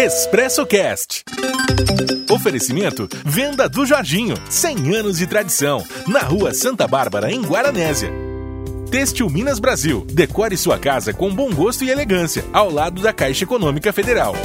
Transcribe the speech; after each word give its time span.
Expresso 0.00 0.64
Cast. 0.64 1.24
Oferecimento 2.30 3.08
Venda 3.24 3.68
do 3.68 3.84
Jorginho, 3.84 4.36
100 4.48 4.94
anos 4.94 5.18
de 5.18 5.26
tradição, 5.26 5.84
na 6.06 6.20
Rua 6.20 6.54
Santa 6.54 6.86
Bárbara, 6.86 7.32
em 7.32 7.42
Guaranésia. 7.42 8.08
Têxtil 8.92 9.28
Minas 9.28 9.58
Brasil, 9.58 10.06
decore 10.08 10.56
sua 10.56 10.78
casa 10.78 11.12
com 11.12 11.34
bom 11.34 11.52
gosto 11.52 11.82
e 11.82 11.90
elegância, 11.90 12.44
ao 12.52 12.70
lado 12.70 13.02
da 13.02 13.12
Caixa 13.12 13.42
Econômica 13.42 13.92
Federal. 13.92 14.36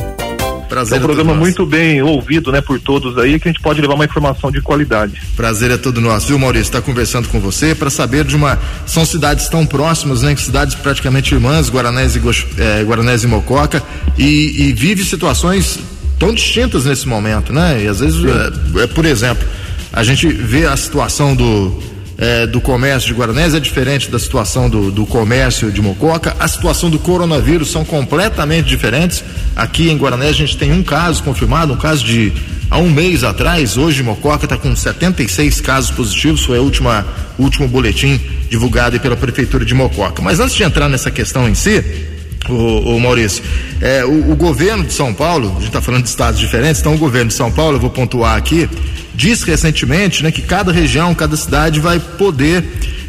Prazer 0.74 0.98
é 0.98 1.02
um 1.02 1.04
programa 1.04 1.36
muito 1.36 1.68
bem 1.68 2.02
ouvido, 2.02 2.52
né, 2.52 2.60
por 2.60 2.80
todos 2.80 3.16
aí, 3.20 3.40
que 3.40 3.48
a 3.48 3.52
gente 3.52 3.62
pode 3.62 3.80
levar 3.80 3.94
uma 3.94 4.06
informação 4.06 4.52
de 4.52 4.60
qualidade. 4.60 5.22
Prazer 5.36 5.70
é 5.70 5.78
todo 5.78 6.02
nosso, 6.02 6.30
viu, 6.30 6.40
Maurício? 6.40 6.64
Está 6.64 6.82
conversando 6.82 7.30
com 7.30 7.40
você 7.40 7.76
para 7.76 7.92
saber 7.92 8.26
de 8.26 8.36
uma. 8.36 8.58
São 8.88 9.06
cidades 9.06 9.48
tão 9.48 9.68
próximas, 9.68 10.24
né? 10.24 10.36
Cidades 10.36 10.74
praticamente 10.74 11.32
irmãs, 11.36 11.70
Guaranés 11.70 12.16
e, 12.16 12.22
é, 12.60 12.82
Guaranés 12.82 13.24
e 13.24 13.28
Mococa, 13.28 13.84
e, 14.18 14.64
e 14.64 14.74
vive 14.74 15.04
situações 15.04 15.78
tão 16.18 16.34
distintas 16.34 16.86
nesse 16.86 17.08
momento, 17.08 17.54
né? 17.54 17.84
E 17.84 17.88
às 17.88 18.00
vezes, 18.00 18.24
é, 18.26 18.82
é, 18.82 18.88
por 18.88 19.06
exemplo, 19.06 19.48
a 19.92 20.04
gente 20.04 20.28
vê 20.28 20.66
a 20.66 20.76
situação 20.76 21.36
do 21.36 21.93
é, 22.24 22.48
do 22.48 22.62
comércio 22.62 23.10
de 23.10 23.20
Guaranés 23.20 23.54
é 23.54 23.60
diferente 23.60 24.10
da 24.10 24.18
situação 24.18 24.70
do, 24.70 24.90
do 24.90 25.06
comércio 25.06 25.70
de 25.70 25.82
Mococa. 25.82 26.34
A 26.40 26.48
situação 26.48 26.90
do 26.90 26.98
coronavírus 26.98 27.70
são 27.70 27.84
completamente 27.84 28.66
diferentes. 28.66 29.22
Aqui 29.54 29.90
em 29.90 29.98
Guaranés 29.98 30.30
a 30.30 30.40
gente 30.40 30.56
tem 30.56 30.72
um 30.72 30.82
caso 30.82 31.22
confirmado, 31.22 31.74
um 31.74 31.78
caso 31.78 32.06
de 32.06 32.32
há 32.72 32.78
um 32.78 32.90
mês 32.90 33.26
atrás. 33.26 33.76
Hoje 33.76 34.02
Mococa 34.02 34.46
está 34.46 34.56
com 34.56 34.74
76 34.74 35.60
casos 35.60 35.92
positivos, 35.92 36.46
foi 36.46 36.60
a 36.60 36.62
última, 36.62 37.06
último 37.38 37.68
boletim 37.68 38.18
divulgado 38.50 38.98
pela 39.02 39.18
Prefeitura 39.18 39.66
de 39.66 39.74
Mococa. 39.74 40.22
Mas 40.22 40.40
antes 40.40 40.56
de 40.56 40.64
entrar 40.64 40.88
nessa 40.88 41.12
questão 41.12 41.50
em 41.50 41.54
si, 41.54 41.84
o, 42.50 42.96
o 42.96 43.00
Maurício, 43.00 43.44
é, 43.82 44.04
o, 44.04 44.32
o, 44.32 44.36
governo 44.36 44.84
de 44.84 44.94
São 44.94 45.14
Paulo, 45.14 45.50
a 45.50 45.54
gente 45.56 45.68
está 45.68 45.82
falando 45.82 46.04
de 46.04 46.10
estados 46.10 46.40
diferentes, 46.40 46.82
então 46.82 46.94
o 46.96 46.98
governo 46.98 47.30
de 47.30 47.34
São 47.34 47.52
Paulo, 47.52 47.78
eu 47.78 47.80
vou 47.80 47.90
pontuar 47.90 48.38
aqui, 48.38 48.70
disse 49.16 49.46
recentemente 49.46 50.24
né, 50.24 50.32
que 50.32 50.42
cada 50.42 50.72
região, 50.72 51.14
cada 51.16 51.38
cidade 51.38 51.80
vai 51.80 52.00
poder 52.00 52.64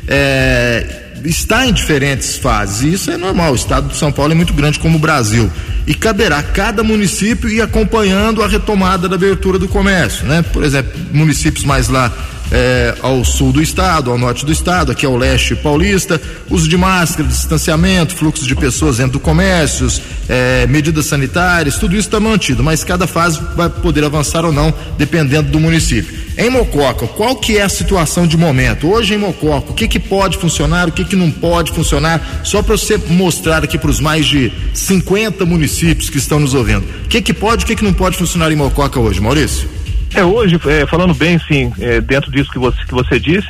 é, 0.07 1.03
estar 1.25 1.67
em 1.67 1.73
diferentes 1.73 2.37
fases. 2.37 2.83
E 2.83 2.93
isso 2.95 3.11
é 3.11 3.17
normal, 3.17 3.53
o 3.53 3.57
estado 3.57 3.89
de 3.89 3.97
São 3.97 4.13
Paulo 4.13 4.33
é 4.33 4.35
muito 4.35 4.53
grande 4.53 4.79
como 4.79 4.99
o 4.99 5.01
Brasil. 5.01 5.51
E 5.87 5.95
caberá 5.95 6.43
cada 6.43 6.83
município 6.83 7.49
ir 7.49 7.61
acompanhando 7.61 8.43
a 8.43 8.49
retomada 8.49 9.09
da 9.09 9.17
abertura 9.17 9.59
do 9.59 9.69
comércio. 9.69 10.27
Né? 10.27 10.43
Por 10.43 10.63
exemplo, 10.63 10.93
municípios 11.13 11.65
mais 11.65 11.89
lá 11.89 12.13
é, 12.51 12.95
ao 13.01 13.25
sul 13.25 13.53
do 13.53 13.63
estado, 13.63 14.11
ao 14.11 14.19
norte 14.19 14.45
do 14.45 14.53
estado, 14.53 14.93
aqui 14.93 15.07
ao 15.07 15.17
leste 15.17 15.55
paulista, 15.57 16.21
uso 16.51 16.69
de 16.69 16.77
máscara, 16.77 17.29
distanciamento, 17.29 18.15
fluxo 18.15 18.47
de 18.47 18.55
pessoas 18.55 18.99
dentro 18.99 19.15
do 19.15 19.21
comércio, 19.21 19.89
é, 20.29 20.67
medidas 20.67 21.07
sanitárias, 21.07 21.79
tudo 21.79 21.95
isso 21.95 22.09
está 22.09 22.21
mantido, 22.21 22.63
mas 22.63 22.85
cada 22.85 23.07
fase 23.07 23.41
vai 23.57 23.69
poder 23.69 24.05
avançar 24.05 24.45
ou 24.45 24.53
não, 24.53 24.73
dependendo 24.97 25.51
do 25.51 25.61
município. 25.61 26.25
Em 26.37 26.51
Mococa, 26.51 27.07
qual 27.07 27.37
que 27.37 27.59
é 27.59 27.63
a 27.63 27.69
situação 27.69 28.27
de 28.27 28.37
momento? 28.37 28.89
Hoje 28.89 29.15
em 29.15 29.19
Mococa, 29.19 29.71
o 29.71 29.75
que 29.75 29.87
que 29.87 30.01
pode 30.01 30.37
funcionar, 30.37 30.89
o 30.89 30.93
que 30.93 31.05
que 31.05 31.15
não 31.15 31.31
pode 31.31 31.71
funcionar? 31.73 32.41
Só 32.43 32.61
para 32.61 32.77
você 32.77 32.97
mostrar 32.97 33.63
aqui 33.63 33.79
para 33.79 33.91
os 33.91 34.01
mais 34.01 34.27
de 34.27 34.53
50 34.73 35.47
municípios 35.47 36.11
que 36.11 36.19
estão 36.19 36.41
nos 36.41 36.53
ouvindo. 36.53 36.85
O 37.05 37.09
que 37.09 37.23
que 37.23 37.33
pode, 37.33 37.65
o 37.65 37.67
que 37.67 37.77
que 37.77 37.85
não 37.85 37.93
pode 37.93 38.17
funcionar 38.17 38.51
em 38.51 38.57
Mococa 38.57 38.99
hoje, 38.99 39.21
Maurício? 39.21 39.74
É, 40.15 40.25
hoje, 40.25 40.59
é, 40.67 40.87
falando 40.87 41.13
bem, 41.13 41.39
sim, 41.41 41.73
é, 41.81 42.01
dentro 42.01 42.31
disso 42.31 42.51
que 42.51 42.59
você, 42.59 42.79
que 42.87 42.95
você 42.95 43.19
disse, 43.19 43.49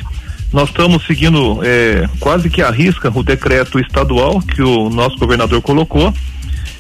nós 0.51 0.71
estamos 0.71 1.05
seguindo 1.05 1.61
é, 1.63 2.09
quase 2.19 2.49
que 2.49 2.63
a 2.63 2.71
risca 2.71 3.11
o 3.15 3.23
decreto 3.23 3.79
estadual 3.79 4.41
que 4.41 4.63
o 4.63 4.89
nosso 4.89 5.19
governador 5.19 5.61
colocou. 5.61 6.13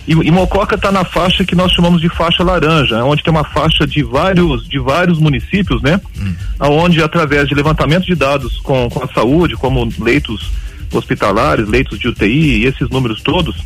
E, 0.06 0.12
e 0.12 0.30
Mococa 0.30 0.76
está 0.76 0.92
na 0.92 1.04
faixa 1.04 1.44
que 1.44 1.54
nós 1.54 1.72
chamamos 1.72 2.00
de 2.00 2.08
faixa 2.08 2.42
laranja, 2.42 3.04
onde 3.04 3.22
tem 3.22 3.30
uma 3.30 3.44
faixa 3.44 3.86
de 3.86 4.02
vários, 4.02 4.66
de 4.68 4.78
vários 4.78 5.18
municípios, 5.18 5.82
né? 5.82 6.00
Hum. 6.18 6.34
Onde, 6.60 7.02
através 7.02 7.48
de 7.48 7.54
levantamento 7.54 8.04
de 8.04 8.14
dados 8.14 8.58
com, 8.60 8.88
com 8.88 9.02
a 9.02 9.08
saúde, 9.08 9.54
como 9.56 9.88
leitos 9.98 10.50
hospitalares, 10.92 11.68
leitos 11.68 11.98
de 11.98 12.08
UTI 12.08 12.62
e 12.62 12.66
esses 12.66 12.88
números 12.90 13.22
todos, 13.22 13.56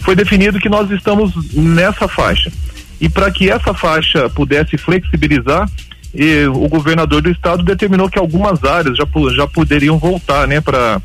foi 0.00 0.14
definido 0.14 0.60
que 0.60 0.68
nós 0.68 0.90
estamos 0.90 1.32
nessa 1.54 2.06
faixa. 2.06 2.52
E 3.00 3.08
para 3.08 3.30
que 3.30 3.50
essa 3.50 3.74
faixa 3.74 4.28
pudesse 4.30 4.78
flexibilizar, 4.78 5.68
e 6.14 6.46
o 6.46 6.68
governador 6.68 7.20
do 7.20 7.30
estado 7.30 7.62
determinou 7.62 8.08
que 8.08 8.18
algumas 8.18 8.64
áreas 8.64 8.96
já, 8.96 9.06
já 9.34 9.46
poderiam 9.46 9.98
voltar 9.98 10.48
né, 10.48 10.60
para 10.60 11.00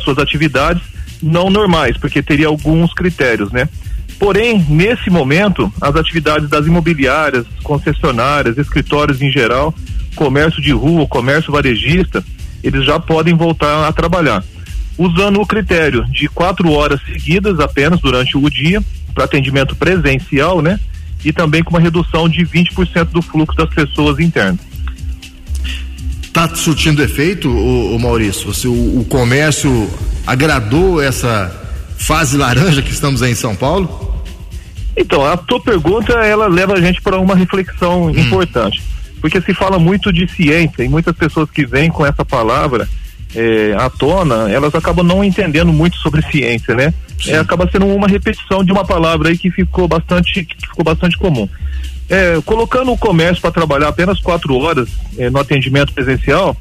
suas 0.00 0.18
atividades 0.18 0.82
não 1.22 1.48
normais, 1.48 1.96
porque 1.96 2.22
teria 2.22 2.48
alguns 2.48 2.92
critérios, 2.92 3.52
né? 3.52 3.68
Porém, 4.18 4.64
nesse 4.68 5.10
momento, 5.10 5.72
as 5.80 5.94
atividades 5.94 6.48
das 6.48 6.66
imobiliárias, 6.66 7.46
concessionárias, 7.62 8.58
escritórios 8.58 9.22
em 9.22 9.30
geral, 9.30 9.74
comércio 10.14 10.60
de 10.60 10.72
rua, 10.72 11.06
comércio 11.06 11.52
varejista, 11.52 12.24
eles 12.62 12.84
já 12.84 12.98
podem 13.00 13.34
voltar 13.34 13.86
a 13.86 13.92
trabalhar. 13.92 14.44
Usando 14.98 15.40
o 15.40 15.46
critério 15.46 16.04
de 16.04 16.28
quatro 16.28 16.70
horas 16.70 17.00
seguidas 17.04 17.58
apenas 17.58 18.00
durante 18.00 18.36
o 18.36 18.50
dia, 18.50 18.82
para 19.14 19.24
atendimento 19.24 19.74
presencial, 19.74 20.62
né? 20.62 20.78
E 21.24 21.32
também 21.32 21.62
com 21.62 21.70
uma 21.70 21.80
redução 21.80 22.28
de 22.28 22.44
20% 22.44 23.06
do 23.06 23.22
fluxo 23.22 23.56
das 23.56 23.68
pessoas 23.70 24.18
internas. 24.18 24.60
Está 26.22 26.54
surtindo 26.54 27.02
efeito, 27.02 27.50
o, 27.50 27.98
Maurício? 27.98 28.52
Você, 28.52 28.66
o, 28.66 29.00
o, 29.00 29.04
comércio 29.04 29.90
agradou 30.26 31.00
essa 31.00 31.50
fase 31.98 32.36
laranja 32.36 32.80
que 32.80 32.90
estamos 32.90 33.22
aí 33.22 33.32
em 33.32 33.34
São 33.34 33.54
Paulo? 33.54 34.16
Então, 34.96 35.24
a 35.24 35.36
tua 35.36 35.60
pergunta 35.60 36.12
ela 36.14 36.46
leva 36.46 36.74
a 36.74 36.80
gente 36.80 37.00
para 37.02 37.18
uma 37.18 37.34
reflexão 37.34 38.04
hum. 38.06 38.10
importante, 38.10 38.82
porque 39.20 39.40
se 39.40 39.52
fala 39.52 39.78
muito 39.78 40.12
de 40.12 40.26
ciência 40.26 40.82
e 40.82 40.88
muitas 40.88 41.14
pessoas 41.14 41.50
que 41.50 41.66
vêm 41.66 41.90
com 41.90 42.04
essa 42.04 42.24
palavra 42.24 42.88
é, 43.34 43.74
à 43.78 43.88
tona, 43.90 44.50
elas 44.50 44.74
acabam 44.74 45.06
não 45.06 45.22
entendendo 45.22 45.72
muito 45.72 45.96
sobre 45.98 46.22
ciência, 46.30 46.74
né? 46.74 46.92
É, 47.26 47.38
acaba 47.38 47.68
sendo 47.70 47.86
uma 47.86 48.08
repetição 48.08 48.64
de 48.64 48.72
uma 48.72 48.84
palavra 48.84 49.28
aí 49.28 49.38
que 49.38 49.50
ficou 49.50 49.86
bastante, 49.86 50.44
que 50.44 50.66
ficou 50.66 50.84
bastante 50.84 51.16
comum. 51.16 51.48
É, 52.08 52.40
colocando 52.44 52.92
o 52.92 52.98
comércio 52.98 53.40
para 53.40 53.50
trabalhar 53.50 53.88
apenas 53.88 54.20
quatro 54.20 54.54
horas 54.56 54.88
é, 55.16 55.30
no 55.30 55.38
atendimento 55.38 55.92
presencial, 55.92 56.56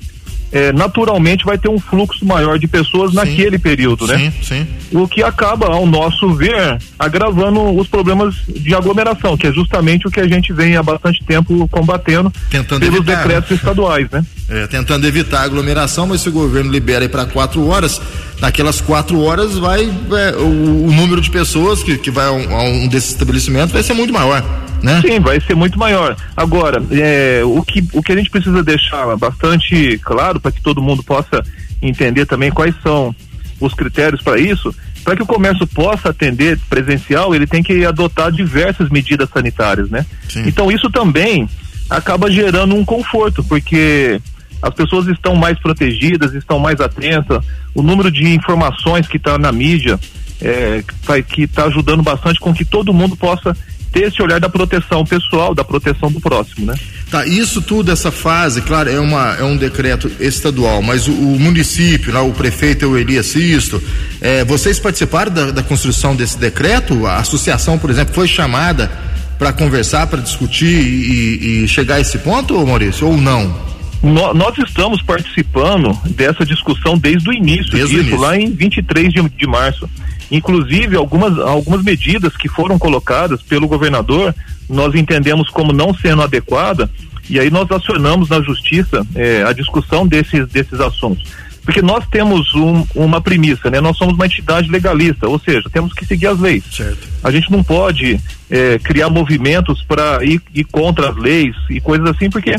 é, 0.52 0.74
naturalmente 0.74 1.46
vai 1.46 1.58
ter 1.58 1.70
um 1.70 1.80
fluxo 1.80 2.26
maior 2.26 2.60
de 2.60 2.68
pessoas 2.68 3.12
sim. 3.12 3.16
naquele 3.16 3.58
período, 3.58 4.06
né? 4.06 4.34
Sim, 4.42 4.66
sim. 4.66 4.68
O 4.92 5.08
que 5.08 5.24
acaba, 5.24 5.68
ao 5.68 5.86
nosso 5.86 6.34
ver, 6.34 6.78
agravando 7.00 7.62
os 7.78 7.88
problemas 7.88 8.36
de 8.48 8.76
aglomeração, 8.76 9.38
que 9.38 9.48
é 9.48 9.54
justamente 9.54 10.08
o 10.08 10.12
que 10.12 10.20
a 10.20 10.28
gente 10.28 10.52
vem 10.52 10.76
há 10.76 10.84
bastante 10.84 11.24
tempo 11.24 11.68
combatendo 11.70 12.32
tentando 12.50 12.82
pelos 12.82 12.98
evitar, 12.98 13.18
decretos 13.18 13.52
né? 13.52 13.56
estaduais, 13.56 14.10
né? 14.12 14.26
É, 14.51 14.67
tentando 14.67 15.07
evitar 15.07 15.39
a 15.39 15.44
aglomeração, 15.44 16.06
mas 16.06 16.22
se 16.22 16.29
o 16.29 16.31
governo 16.31 16.69
libera 16.69 17.07
para 17.07 17.25
quatro 17.25 17.66
horas, 17.67 18.01
naquelas 18.41 18.81
quatro 18.81 19.22
horas 19.22 19.57
vai 19.57 19.85
é, 19.85 20.35
o, 20.35 20.88
o, 20.88 20.91
número 20.91 21.22
de 21.22 21.31
pessoas 21.31 21.81
que, 21.81 21.97
que 21.97 22.12
vai 22.12 22.28
a 22.28 22.31
um, 22.31 22.56
a 22.56 22.63
um 22.63 22.88
desses 22.88 23.12
estabelecimentos 23.12 23.72
vai 23.72 23.81
ser 23.81 23.94
muito 23.94 24.12
maior 24.12 24.44
né? 24.81 25.01
Sim, 25.01 25.19
vai 25.19 25.39
ser 25.39 25.56
muito 25.56 25.78
maior. 25.78 26.16
Agora, 26.35 26.81
é, 26.91 27.41
o, 27.44 27.62
que, 27.63 27.88
o 27.94 28.01
que 28.01 28.12
a 28.12 28.16
gente 28.16 28.29
precisa 28.29 28.63
deixar 28.63 29.16
bastante 29.16 29.97
claro 30.00 30.39
para 30.39 30.51
que 30.51 30.62
todo 30.62 30.81
mundo 30.81 31.03
possa 31.03 31.44
entender 31.81 32.25
também 32.25 32.51
quais 32.51 32.75
são 32.81 33.16
os 33.59 33.73
critérios 33.73 34.22
para 34.22 34.39
isso, 34.39 34.73
para 35.03 35.16
que 35.16 35.23
o 35.23 35.25
comércio 35.25 35.68
possa 35.68 36.09
atender 36.09 36.59
presencial, 36.69 37.33
ele 37.33 37.47
tem 37.47 37.62
que 37.62 37.85
adotar 37.85 38.31
diversas 38.31 38.89
medidas 38.89 39.29
sanitárias, 39.29 39.89
né? 39.89 40.06
Sim. 40.28 40.44
Então 40.47 40.72
isso 40.72 40.89
também 40.89 41.47
acaba 41.89 42.31
gerando 42.31 42.75
um 42.75 42.85
conforto, 42.85 43.44
porque 43.44 44.19
as 44.62 44.74
pessoas 44.74 45.08
estão 45.08 45.36
mais 45.36 45.58
protegidas, 45.60 46.34
estão 46.34 46.60
mais 46.60 46.80
atentas, 46.80 47.44
o 47.74 47.82
número 47.82 48.12
de 48.12 48.28
informações 48.28 49.08
que 49.08 49.18
está 49.18 49.38
na 49.38 49.52
mídia 49.52 50.00
é, 50.42 50.84
que 51.28 51.44
está 51.44 51.66
ajudando 51.66 52.02
bastante 52.02 52.40
com 52.40 52.54
que 52.54 52.66
todo 52.66 52.94
mundo 52.94 53.16
possa 53.16 53.56
ter 53.92 54.06
esse 54.06 54.22
olhar 54.22 54.40
da 54.40 54.50
proteção 54.50 55.06
pessoal, 55.06 55.54
da 55.54 55.63
proteção 55.63 56.12
do 56.12 56.19
próximo, 56.19 56.66
né? 56.66 56.75
Tá, 57.10 57.25
isso 57.25 57.62
tudo, 57.62 57.92
essa 57.92 58.10
fase, 58.10 58.62
claro, 58.62 58.90
é, 58.90 58.98
uma, 58.98 59.36
é 59.36 59.44
um 59.44 59.58
decreto 59.58 60.10
estadual, 60.19 60.81
mas 60.81 61.07
o, 61.07 61.12
o 61.12 61.40
município, 61.40 62.18
o 62.25 62.31
prefeito 62.31 62.88
o 62.88 62.98
Elias 62.98 63.25
Sisto, 63.25 63.84
é, 64.22 64.46
vocês 64.46 64.80
participaram 64.80 65.31
da, 65.31 65.52
da 65.52 65.62
construção 65.62 66.16
desse 66.16 66.38
decreto? 66.38 67.06
A 67.06 67.18
associação, 67.18 67.78
por 67.78 67.90
exemplo, 67.90 68.14
foi 68.14 68.28
chamada 68.28 68.90
para 69.38 69.52
conversar, 69.52 70.07
para 70.07 70.22
discutir 70.22 70.68
e, 70.68 71.64
e, 71.64 71.68
chegar 71.68 71.96
a 71.96 72.00
esse 72.00 72.19
ponto, 72.19 72.66
Maurício, 72.66 73.07
ou 73.07 73.18
não? 73.18 73.54
Nós 74.03 74.57
estamos 74.57 75.01
participando 75.01 75.95
dessa 76.09 76.45
discussão 76.45 76.98
desde 76.98 77.30
o 77.30 77.33
início 77.33 77.71
desde 77.71 77.95
disso, 77.95 77.98
o 77.98 78.01
início. 78.01 78.19
lá 78.19 78.38
em 78.38 78.51
23 78.51 79.13
de, 79.13 79.30
de 79.30 79.48
março. 79.48 79.89
Inclusive, 80.31 80.95
algumas, 80.95 81.38
algumas 81.38 81.83
medidas 81.83 82.36
que 82.36 82.48
foram 82.48 82.80
colocadas 82.80 83.42
pelo 83.44 83.68
governador, 83.68 84.33
nós 84.69 84.95
entendemos 84.95 85.50
como 85.50 85.74
não 85.74 85.94
sendo 85.94 86.21
adequada, 86.21 86.89
e 87.30 87.39
aí 87.39 87.51
nós 87.51 87.69
acionamos 87.69 88.30
na 88.30 88.42
justiça 88.42 89.06
eh, 89.13 89.44
a 89.45 89.53
discussão 89.53 90.07
desses, 90.07 90.47
desses 90.47 90.80
assuntos. 90.80 91.24
Porque 91.63 91.81
nós 91.81 92.06
temos 92.07 92.54
um, 92.56 92.86
uma 92.95 93.21
premissa, 93.21 93.69
né? 93.69 93.80
Nós 93.80 93.95
somos 93.95 94.15
uma 94.15 94.25
entidade 94.25 94.69
legalista, 94.69 95.27
ou 95.27 95.39
seja, 95.39 95.69
temos 95.71 95.94
que 95.94 96.06
seguir 96.06 96.27
as 96.27 96.39
leis. 96.39 96.63
Certo. 96.71 97.07
A 97.24 97.30
gente 97.30 97.51
não 97.51 97.63
pode 97.63 98.19
é, 98.50 98.80
criar 98.80 99.09
movimentos 99.09 99.83
para 99.83 100.24
ir, 100.25 100.42
ir, 100.56 100.63
contra 100.65 101.09
as 101.09 101.15
leis 101.15 101.56
e 101.69 101.80
coisas 101.80 102.07
assim, 102.09 102.30
porque 102.30 102.56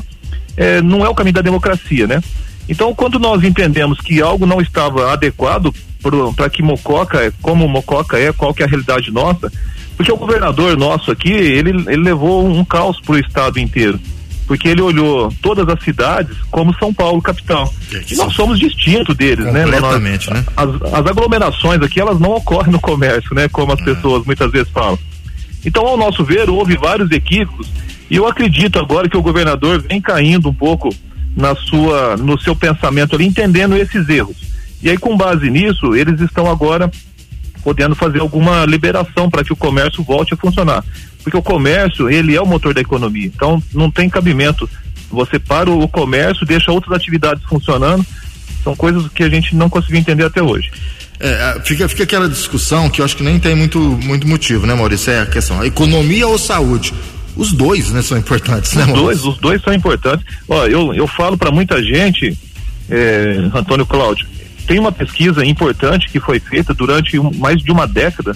é, 0.57 0.81
não 0.81 1.05
é 1.05 1.09
o 1.09 1.15
caminho 1.15 1.35
da 1.35 1.43
democracia, 1.43 2.07
né? 2.07 2.21
Então, 2.69 2.95
quando 2.95 3.19
nós 3.19 3.43
entendemos 3.43 4.01
que 4.01 4.23
algo 4.23 4.47
não 4.47 4.61
estava 4.61 5.13
adequado 5.13 5.75
para 6.37 6.51
que 6.51 6.63
Mococa, 6.63 7.33
como 7.43 7.69
Mococa 7.69 8.19
é, 8.19 8.33
qual 8.33 8.55
que 8.55 8.63
é 8.63 8.67
a 8.67 8.69
realidade 8.69 9.11
nossa, 9.11 9.53
porque 9.97 10.13
o 10.13 10.17
governador 10.17 10.77
nosso 10.77 11.11
aqui, 11.11 11.31
ele, 11.31 11.71
ele 11.71 12.03
levou 12.03 12.47
um 12.47 12.65
caos 12.65 13.01
para 13.01 13.15
o 13.15 13.19
estado 13.19 13.59
inteiro 13.59 14.01
porque 14.47 14.69
ele 14.69 14.83
olhou 14.83 15.33
todas 15.41 15.67
as 15.69 15.83
cidades 15.83 16.37
como 16.51 16.77
São 16.79 16.93
Paulo 16.93 17.23
capital. 17.23 17.73
E 18.11 18.15
nós 18.17 18.35
somos 18.35 18.59
distintos 18.59 19.17
deles, 19.17 19.47
né? 19.47 19.63
Completamente, 19.63 20.31
né? 20.31 20.45
As, 20.57 20.69
as, 20.93 21.07
aglomerações 21.07 21.81
aqui, 21.81 22.01
elas 22.01 22.21
não 22.21 22.33
ocorrem 22.33 22.73
no 22.73 22.81
comércio, 22.81 23.35
né? 23.35 23.49
Como 23.49 23.73
as 23.73 23.81
é. 23.81 23.85
pessoas 23.85 24.27
muitas 24.27 24.51
vezes 24.51 24.69
falam. 24.71 24.99
Então, 25.65 25.87
ao 25.87 25.97
nosso 25.97 26.25
ver, 26.25 26.51
houve 26.51 26.77
vários 26.77 27.11
equívocos 27.11 27.69
e 28.11 28.17
eu 28.17 28.27
acredito 28.27 28.79
agora 28.79 29.09
que 29.09 29.17
o 29.17 29.23
governador 29.23 29.81
vem 29.81 30.01
caindo 30.01 30.49
um 30.49 30.55
pouco 30.55 30.95
na 31.37 31.55
sua, 31.55 32.17
no 32.17 32.39
seu 32.41 32.55
pensamento 32.55 33.15
ali, 33.15 33.27
entendendo 33.27 33.77
esses 33.77 34.09
erros. 34.09 34.37
E 34.83 34.91
aí, 34.91 34.99
com 34.99 35.17
base 35.17 35.49
nisso, 35.49 35.95
eles 35.95 36.21
estão 36.21 36.51
agora 36.51 36.91
podendo 37.63 37.95
fazer 37.95 38.19
alguma 38.19 38.65
liberação 38.65 39.31
para 39.31 39.45
que 39.45 39.53
o 39.53 39.57
comércio 39.57 40.03
volte 40.03 40.35
a 40.35 40.37
funcionar 40.37 40.85
porque 41.23 41.37
o 41.37 41.43
comércio, 41.43 42.11
ele 42.11 42.35
é 42.35 42.43
o 42.43 42.47
motor 42.47 42.75
da 42.75 42.81
economia. 42.81 43.27
Então, 43.27 43.63
não 43.73 43.91
tem 43.91 44.09
cabimento. 44.09 44.69
Você 45.11 45.39
para 45.39 45.71
o 45.71 45.87
comércio, 45.89 46.47
deixa 46.47 46.73
outras 46.73 46.97
atividades 46.97 47.45
funcionando. 47.45 48.05
São 48.65 48.75
coisas 48.75 49.09
que 49.09 49.23
a 49.23 49.29
gente 49.29 49.55
não 49.55 49.69
conseguiu 49.69 49.99
entender 49.99 50.25
até 50.25 50.43
hoje. 50.43 50.71
É, 51.25 51.61
fica, 51.65 51.89
fica 51.89 52.03
aquela 52.03 52.29
discussão 52.29 52.91
que 52.91 53.01
eu 53.01 53.05
acho 53.05 53.17
que 53.17 53.23
nem 53.23 53.39
tem 53.39 53.55
muito, 53.55 53.79
muito 53.79 54.27
motivo, 54.27 54.67
né, 54.67 54.75
Maurício? 54.75 55.13
É 55.13 55.21
a 55.21 55.27
questão, 55.27 55.65
economia 55.65 56.27
ou 56.27 56.37
saúde? 56.37 56.93
Os 57.37 57.53
dois, 57.53 57.91
né, 57.91 58.03
são 58.03 58.19
importantes, 58.19 58.75
né, 58.75 58.85
Os 58.87 58.93
dois, 58.93 59.25
os 59.25 59.39
dois 59.39 59.63
são 59.63 59.73
importantes. 59.73 60.27
Ó, 60.49 60.67
eu, 60.67 60.93
eu 60.93 61.07
falo 61.07 61.39
para 61.39 61.53
muita 61.53 61.81
gente, 61.81 62.37
é, 62.91 63.37
Antônio 63.55 63.87
Cláudio, 63.87 64.27
tem 64.67 64.81
uma 64.81 64.91
pesquisa 64.91 65.45
importante 65.45 66.11
que 66.11 66.19
foi 66.19 66.41
feita 66.41 66.75
durante 66.75 67.17
um, 67.17 67.31
mais 67.35 67.63
de 67.63 67.71
uma 67.71 67.87
década 67.87 68.35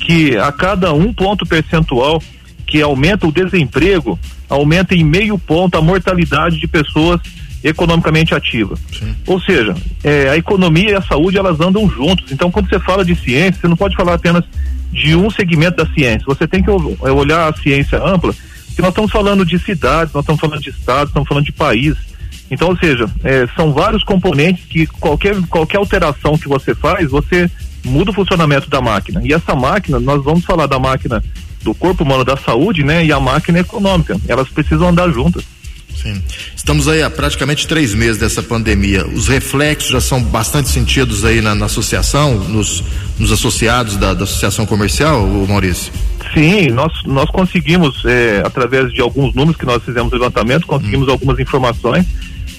que 0.00 0.34
a 0.38 0.50
cada 0.50 0.90
um 0.94 1.12
ponto 1.12 1.44
percentual 1.44 2.20
que 2.66 2.80
aumenta 2.80 3.26
o 3.26 3.32
desemprego, 3.32 4.18
aumenta 4.48 4.94
em 4.94 5.04
meio 5.04 5.38
ponto 5.38 5.76
a 5.76 5.82
mortalidade 5.82 6.58
de 6.58 6.66
pessoas 6.66 7.20
economicamente 7.62 8.34
ativas. 8.34 8.78
Sim. 8.98 9.14
Ou 9.26 9.40
seja, 9.40 9.74
é, 10.02 10.28
a 10.30 10.36
economia 10.36 10.90
e 10.90 10.94
a 10.94 11.02
saúde 11.02 11.38
elas 11.38 11.60
andam 11.60 11.88
juntos. 11.88 12.30
Então, 12.32 12.50
quando 12.50 12.68
você 12.68 12.78
fala 12.80 13.04
de 13.04 13.14
ciência, 13.14 13.60
você 13.60 13.68
não 13.68 13.76
pode 13.76 13.96
falar 13.96 14.14
apenas 14.14 14.44
de 14.92 15.14
um 15.14 15.30
segmento 15.30 15.76
da 15.76 15.92
ciência. 15.92 16.24
Você 16.26 16.46
tem 16.46 16.62
que 16.62 16.70
é, 16.70 17.10
olhar 17.10 17.48
a 17.48 17.56
ciência 17.56 18.02
ampla, 18.02 18.34
que 18.74 18.82
nós 18.82 18.90
estamos 18.90 19.10
falando 19.10 19.44
de 19.44 19.58
cidades, 19.58 20.12
nós 20.12 20.22
estamos 20.22 20.40
falando 20.40 20.60
de 20.60 20.70
estados, 20.70 21.08
estamos 21.08 21.28
falando 21.28 21.44
de 21.44 21.52
país. 21.52 21.96
Então, 22.50 22.68
ou 22.68 22.76
seja, 22.76 23.08
é, 23.24 23.46
são 23.56 23.72
vários 23.72 24.04
componentes 24.04 24.64
que 24.66 24.86
qualquer, 24.86 25.34
qualquer 25.48 25.78
alteração 25.78 26.36
que 26.36 26.48
você 26.48 26.74
faz, 26.74 27.10
você 27.10 27.50
muda 27.84 28.10
o 28.10 28.14
funcionamento 28.14 28.68
da 28.68 28.80
máquina. 28.80 29.20
E 29.24 29.32
essa 29.32 29.54
máquina, 29.54 29.98
nós 29.98 30.22
vamos 30.22 30.44
falar 30.44 30.66
da 30.66 30.78
máquina 30.78 31.22
do 31.62 31.74
corpo 31.74 32.04
humano 32.04 32.24
da 32.24 32.36
saúde, 32.36 32.82
né? 32.82 33.04
E 33.04 33.12
a 33.12 33.20
máquina 33.20 33.60
econômica. 33.60 34.16
Elas 34.28 34.48
precisam 34.48 34.88
andar 34.88 35.10
juntas. 35.10 35.44
Sim. 36.00 36.22
Estamos 36.56 36.88
aí 36.88 37.02
há 37.02 37.10
praticamente 37.10 37.66
três 37.66 37.94
meses 37.94 38.18
dessa 38.18 38.42
pandemia. 38.42 39.06
Os 39.06 39.28
reflexos 39.28 39.90
já 39.90 40.00
são 40.00 40.22
bastante 40.22 40.68
sentidos 40.68 41.24
aí 41.24 41.40
na, 41.40 41.54
na 41.54 41.66
associação, 41.66 42.34
nos, 42.34 42.82
nos 43.18 43.30
associados 43.30 43.96
da, 43.96 44.14
da, 44.14 44.24
associação 44.24 44.66
comercial, 44.66 45.26
Maurício? 45.48 45.92
Sim, 46.34 46.68
nós, 46.70 46.92
nós 47.04 47.30
conseguimos, 47.30 48.04
é, 48.04 48.42
através 48.44 48.92
de 48.92 49.00
alguns 49.00 49.34
números 49.34 49.56
que 49.56 49.66
nós 49.66 49.82
fizemos 49.82 50.12
levantamento, 50.12 50.66
conseguimos 50.66 51.08
hum. 51.08 51.12
algumas 51.12 51.38
informações. 51.38 52.06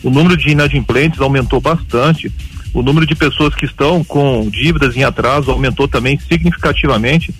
O 0.03 0.09
número 0.09 0.37
de 0.37 0.49
inadimplentes 0.49 1.19
aumentou 1.19 1.59
bastante 1.59 2.31
o 2.73 2.81
número 2.81 3.05
de 3.05 3.13
pessoas 3.13 3.53
que 3.53 3.65
estão 3.65 4.03
com 4.03 4.49
dívidas 4.49 4.97
em 4.97 5.03
atraso 5.03 5.51
aumentou 5.51 5.87
também 5.87 6.19
significativamente. 6.19 7.33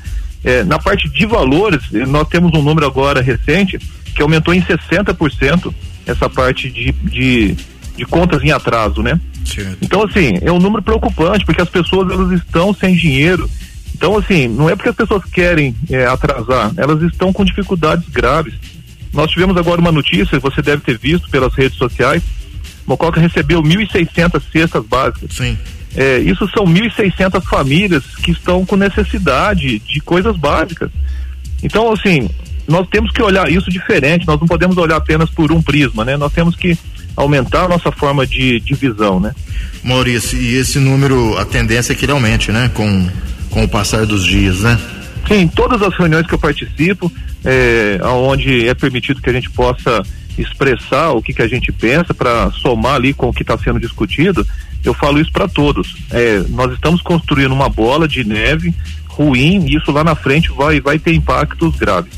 É, 0.43 0.63
na 0.63 0.77
parte 0.77 1.09
de 1.09 1.25
valores, 1.25 1.81
nós 2.07 2.27
temos 2.27 2.53
um 2.53 2.61
número 2.61 2.85
agora 2.85 3.21
recente 3.21 3.79
que 4.13 4.21
aumentou 4.21 4.53
em 4.53 4.61
60% 4.61 5.73
essa 6.05 6.29
parte 6.29 6.69
de, 6.69 6.91
de, 6.91 7.55
de 7.95 8.05
contas 8.05 8.43
em 8.43 8.51
atraso, 8.51 9.01
né? 9.01 9.19
Certo. 9.45 9.77
Então, 9.81 10.03
assim, 10.03 10.33
é 10.41 10.51
um 10.51 10.59
número 10.59 10.81
preocupante, 10.81 11.45
porque 11.45 11.61
as 11.61 11.69
pessoas 11.69 12.11
elas 12.11 12.31
estão 12.31 12.73
sem 12.73 12.95
dinheiro. 12.95 13.49
Então, 13.95 14.17
assim, 14.17 14.47
não 14.47 14.69
é 14.69 14.75
porque 14.75 14.89
as 14.89 14.95
pessoas 14.95 15.23
querem 15.25 15.75
é, 15.89 16.05
atrasar, 16.05 16.71
elas 16.77 17.01
estão 17.03 17.31
com 17.31 17.45
dificuldades 17.45 18.07
graves. 18.09 18.53
Nós 19.13 19.29
tivemos 19.29 19.55
agora 19.57 19.79
uma 19.79 19.91
notícia, 19.91 20.39
você 20.39 20.61
deve 20.61 20.81
ter 20.81 20.97
visto 20.97 21.29
pelas 21.29 21.53
redes 21.53 21.77
sociais, 21.77 22.23
Mococa 22.85 23.19
recebeu 23.19 23.61
1.600 23.61 24.41
cestas 24.51 24.85
básicas. 24.85 25.29
Sim. 25.35 25.57
É, 25.95 26.17
isso 26.17 26.49
são 26.49 26.65
1.600 26.65 27.41
famílias 27.43 28.03
que 28.23 28.31
estão 28.31 28.65
com 28.65 28.75
necessidade 28.75 29.79
de 29.79 29.99
coisas 29.99 30.35
básicas. 30.35 30.89
Então, 31.61 31.91
assim, 31.93 32.29
nós 32.67 32.87
temos 32.89 33.11
que 33.11 33.21
olhar 33.21 33.49
isso 33.51 33.69
diferente, 33.69 34.27
nós 34.27 34.39
não 34.39 34.47
podemos 34.47 34.77
olhar 34.77 34.97
apenas 34.97 35.29
por 35.29 35.51
um 35.51 35.61
prisma, 35.61 36.05
né? 36.05 36.17
Nós 36.17 36.31
temos 36.31 36.55
que 36.55 36.77
aumentar 37.15 37.65
a 37.65 37.67
nossa 37.67 37.91
forma 37.91 38.25
de, 38.25 38.59
de 38.59 38.73
visão, 38.73 39.19
né? 39.19 39.33
Maurício, 39.83 40.39
e 40.39 40.55
esse 40.55 40.79
número, 40.79 41.37
a 41.37 41.45
tendência 41.45 41.93
é 41.93 41.95
que 41.95 42.05
ele 42.05 42.11
aumente, 42.11 42.51
né? 42.51 42.71
Com, 42.73 43.07
com 43.49 43.63
o 43.63 43.67
passar 43.67 44.05
dos 44.05 44.25
dias, 44.25 44.61
né? 44.61 44.79
Sim, 45.27 45.47
todas 45.47 45.81
as 45.81 45.95
reuniões 45.95 46.27
que 46.27 46.33
eu 46.33 46.39
participo, 46.39 47.11
é, 47.45 47.99
onde 48.03 48.67
é 48.67 48.73
permitido 48.73 49.21
que 49.21 49.29
a 49.29 49.33
gente 49.33 49.49
possa 49.49 50.03
expressar 50.37 51.11
o 51.11 51.21
que, 51.21 51.33
que 51.33 51.41
a 51.41 51.47
gente 51.47 51.71
pensa 51.71 52.13
para 52.13 52.51
somar 52.51 52.95
ali 52.95 53.13
com 53.13 53.29
o 53.29 53.33
que 53.33 53.43
está 53.43 53.57
sendo 53.57 53.79
discutido, 53.79 54.45
eu 54.83 54.93
falo 54.93 55.19
isso 55.19 55.31
para 55.31 55.47
todos. 55.47 55.95
É, 56.11 56.43
nós 56.49 56.73
estamos 56.73 57.01
construindo 57.01 57.51
uma 57.51 57.69
bola 57.69 58.07
de 58.07 58.23
neve 58.23 58.73
ruim 59.07 59.65
e 59.67 59.75
isso 59.77 59.91
lá 59.91 60.03
na 60.03 60.15
frente 60.15 60.49
vai, 60.51 60.81
vai 60.81 60.99
ter 60.99 61.13
impactos 61.13 61.75
graves. 61.75 62.13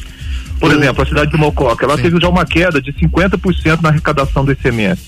Por 0.59 0.71
o... 0.71 0.73
exemplo, 0.73 1.03
a 1.03 1.05
cidade 1.05 1.31
de 1.31 1.37
Mococa, 1.37 1.85
ela 1.85 1.97
Sim. 1.97 2.03
teve 2.03 2.19
já 2.19 2.29
uma 2.29 2.45
queda 2.45 2.81
de 2.81 2.93
50% 2.93 3.81
na 3.81 3.89
arrecadação 3.89 4.45
do 4.45 4.51
ICMS. 4.51 5.01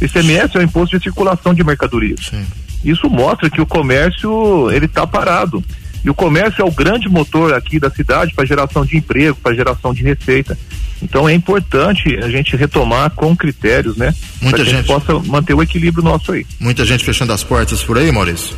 O 0.00 0.04
ICMS 0.04 0.56
é 0.56 0.60
o 0.60 0.62
imposto 0.62 0.96
de 0.96 1.02
circulação 1.02 1.52
de 1.54 1.62
mercadorias. 1.64 2.20
Sim. 2.30 2.44
Isso 2.84 3.08
mostra 3.10 3.50
que 3.50 3.60
o 3.60 3.66
comércio 3.66 4.70
ele 4.70 4.86
está 4.86 5.06
parado. 5.06 5.62
E 6.02 6.08
o 6.08 6.14
comércio 6.14 6.62
é 6.62 6.64
o 6.64 6.70
grande 6.70 7.08
motor 7.08 7.52
aqui 7.52 7.78
da 7.78 7.90
cidade 7.90 8.32
para 8.34 8.46
geração 8.46 8.86
de 8.86 8.96
emprego, 8.96 9.36
para 9.36 9.54
geração 9.54 9.92
de 9.92 10.02
receita. 10.02 10.58
Então 11.02 11.28
é 11.28 11.34
importante 11.34 12.16
a 12.22 12.28
gente 12.28 12.56
retomar 12.56 13.10
com 13.10 13.36
critérios, 13.36 13.96
né? 13.96 14.14
Muita 14.40 14.64
gente... 14.64 14.76
gente 14.76 14.86
possa 14.86 15.18
manter 15.28 15.52
o 15.52 15.62
equilíbrio 15.62 16.02
nosso 16.02 16.32
aí. 16.32 16.46
Muita 16.58 16.84
gente 16.86 17.04
fechando 17.04 17.32
as 17.32 17.44
portas 17.44 17.82
por 17.82 17.98
aí, 17.98 18.10
Maurício? 18.10 18.56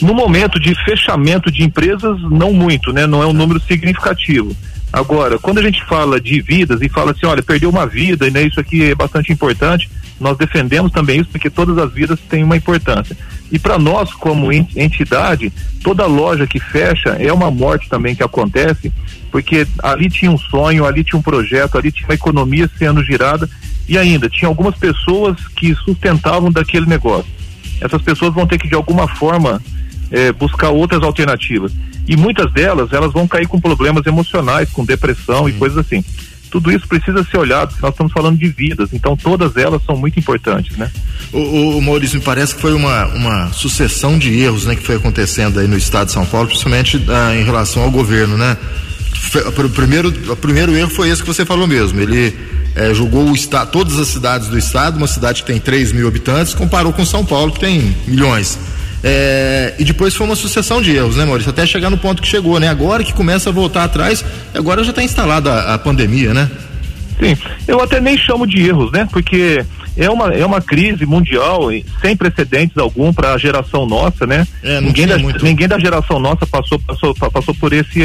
No 0.00 0.14
momento 0.14 0.58
de 0.58 0.74
fechamento 0.84 1.50
de 1.50 1.62
empresas, 1.62 2.18
não 2.30 2.52
muito, 2.52 2.92
né? 2.92 3.06
Não 3.06 3.22
é 3.22 3.26
um 3.26 3.32
número 3.32 3.60
significativo. 3.60 4.56
Agora, 4.92 5.38
quando 5.38 5.58
a 5.58 5.62
gente 5.62 5.82
fala 5.84 6.20
de 6.20 6.40
vidas 6.42 6.82
e 6.82 6.88
fala 6.88 7.12
assim, 7.12 7.24
olha, 7.24 7.42
perdeu 7.42 7.70
uma 7.70 7.86
vida, 7.86 8.28
né, 8.30 8.42
isso 8.42 8.60
aqui 8.60 8.90
é 8.90 8.94
bastante 8.94 9.32
importante, 9.32 9.88
nós 10.20 10.36
defendemos 10.36 10.92
também 10.92 11.20
isso 11.20 11.30
porque 11.30 11.48
todas 11.48 11.78
as 11.78 11.92
vidas 11.92 12.18
têm 12.28 12.44
uma 12.44 12.56
importância. 12.56 13.16
E 13.50 13.58
para 13.58 13.78
nós, 13.78 14.12
como 14.12 14.52
entidade, 14.52 15.52
toda 15.82 16.06
loja 16.06 16.46
que 16.46 16.60
fecha 16.60 17.10
é 17.10 17.32
uma 17.32 17.50
morte 17.50 17.88
também 17.88 18.14
que 18.14 18.22
acontece, 18.22 18.92
porque 19.30 19.66
ali 19.82 20.08
tinha 20.08 20.30
um 20.30 20.38
sonho, 20.38 20.86
ali 20.86 21.02
tinha 21.02 21.18
um 21.18 21.22
projeto, 21.22 21.76
ali 21.76 21.90
tinha 21.90 22.06
uma 22.06 22.14
economia 22.14 22.70
sendo 22.78 23.02
girada 23.02 23.48
e 23.88 23.98
ainda 23.98 24.28
tinha 24.28 24.48
algumas 24.48 24.74
pessoas 24.76 25.36
que 25.56 25.74
sustentavam 25.74 26.52
daquele 26.52 26.86
negócio. 26.86 27.30
Essas 27.80 28.00
pessoas 28.00 28.32
vão 28.32 28.46
ter 28.46 28.58
que 28.58 28.68
de 28.68 28.74
alguma 28.74 29.08
forma 29.08 29.60
eh, 30.12 30.30
buscar 30.30 30.68
outras 30.70 31.02
alternativas 31.02 31.72
e 32.06 32.16
muitas 32.16 32.52
delas 32.52 32.92
elas 32.92 33.12
vão 33.12 33.26
cair 33.26 33.48
com 33.48 33.60
problemas 33.60 34.04
emocionais, 34.06 34.70
com 34.70 34.84
depressão 34.84 35.48
e 35.48 35.52
coisas 35.52 35.78
assim. 35.78 36.04
Tudo 36.50 36.70
isso 36.70 36.86
precisa 36.86 37.24
ser 37.24 37.38
olhado, 37.38 37.74
nós 37.80 37.92
estamos 37.92 38.12
falando 38.12 38.38
de 38.38 38.46
vidas, 38.46 38.90
então 38.92 39.16
todas 39.16 39.56
elas 39.56 39.82
são 39.84 39.96
muito 39.96 40.20
importantes, 40.20 40.76
né? 40.76 40.90
O, 41.32 41.78
o, 41.78 41.82
Maurício, 41.82 42.18
me 42.18 42.24
parece 42.24 42.54
que 42.54 42.60
foi 42.60 42.74
uma, 42.74 43.06
uma 43.06 43.52
sucessão 43.54 44.18
de 44.18 44.38
erros, 44.38 44.66
né, 44.66 44.76
que 44.76 44.82
foi 44.82 44.96
acontecendo 44.96 45.58
aí 45.58 45.66
no 45.66 45.78
estado 45.78 46.08
de 46.08 46.12
São 46.12 46.26
Paulo, 46.26 46.48
principalmente 46.48 47.02
ah, 47.08 47.34
em 47.34 47.42
relação 47.42 47.82
ao 47.82 47.90
governo, 47.90 48.36
né? 48.36 48.58
O 49.64 49.68
primeiro, 49.70 50.08
o 50.30 50.36
primeiro 50.36 50.76
erro 50.76 50.90
foi 50.90 51.08
esse 51.08 51.22
que 51.22 51.26
você 51.26 51.46
falou 51.46 51.66
mesmo. 51.66 51.98
Ele 51.98 52.36
é, 52.74 52.92
julgou 52.92 53.30
o 53.30 53.34
estado, 53.34 53.70
todas 53.70 53.98
as 53.98 54.08
cidades 54.08 54.48
do 54.48 54.58
estado, 54.58 54.98
uma 54.98 55.06
cidade 55.06 55.42
que 55.42 55.46
tem 55.46 55.58
3 55.58 55.92
mil 55.92 56.06
habitantes, 56.06 56.52
comparou 56.52 56.92
com 56.92 57.04
São 57.06 57.24
Paulo, 57.24 57.52
que 57.52 57.60
tem 57.60 57.96
milhões. 58.06 58.58
É, 59.02 59.74
e 59.78 59.84
depois 59.84 60.14
foi 60.14 60.26
uma 60.26 60.36
sucessão 60.36 60.80
de 60.80 60.94
erros, 60.94 61.16
né, 61.16 61.24
Maurício? 61.24 61.50
Até 61.50 61.66
chegar 61.66 61.90
no 61.90 61.98
ponto 61.98 62.22
que 62.22 62.28
chegou, 62.28 62.60
né? 62.60 62.68
Agora 62.68 63.02
que 63.02 63.12
começa 63.12 63.50
a 63.50 63.52
voltar 63.52 63.84
atrás, 63.84 64.24
agora 64.54 64.84
já 64.84 64.90
está 64.90 65.02
instalada 65.02 65.52
a, 65.52 65.74
a, 65.74 65.78
pandemia, 65.78 66.32
né? 66.32 66.48
Sim, 67.18 67.36
eu 67.66 67.80
até 67.80 68.00
nem 68.00 68.16
chamo 68.16 68.46
de 68.46 68.64
erros, 68.64 68.92
né? 68.92 69.08
Porque 69.10 69.64
é 69.96 70.08
uma, 70.08 70.32
é 70.32 70.46
uma 70.46 70.60
crise 70.60 71.04
mundial 71.04 71.68
sem 72.00 72.16
precedentes 72.16 72.78
algum 72.78 73.12
para 73.12 73.32
a 73.32 73.38
geração 73.38 73.86
nossa, 73.86 74.24
né? 74.24 74.46
É, 74.62 74.80
ninguém, 74.80 75.06
da, 75.06 75.18
muito... 75.18 75.44
ninguém 75.44 75.66
da 75.66 75.78
geração 75.78 76.20
nossa 76.20 76.46
passou, 76.46 76.78
passou, 76.78 77.14
passou 77.14 77.54
por, 77.54 77.72
esse, 77.72 78.00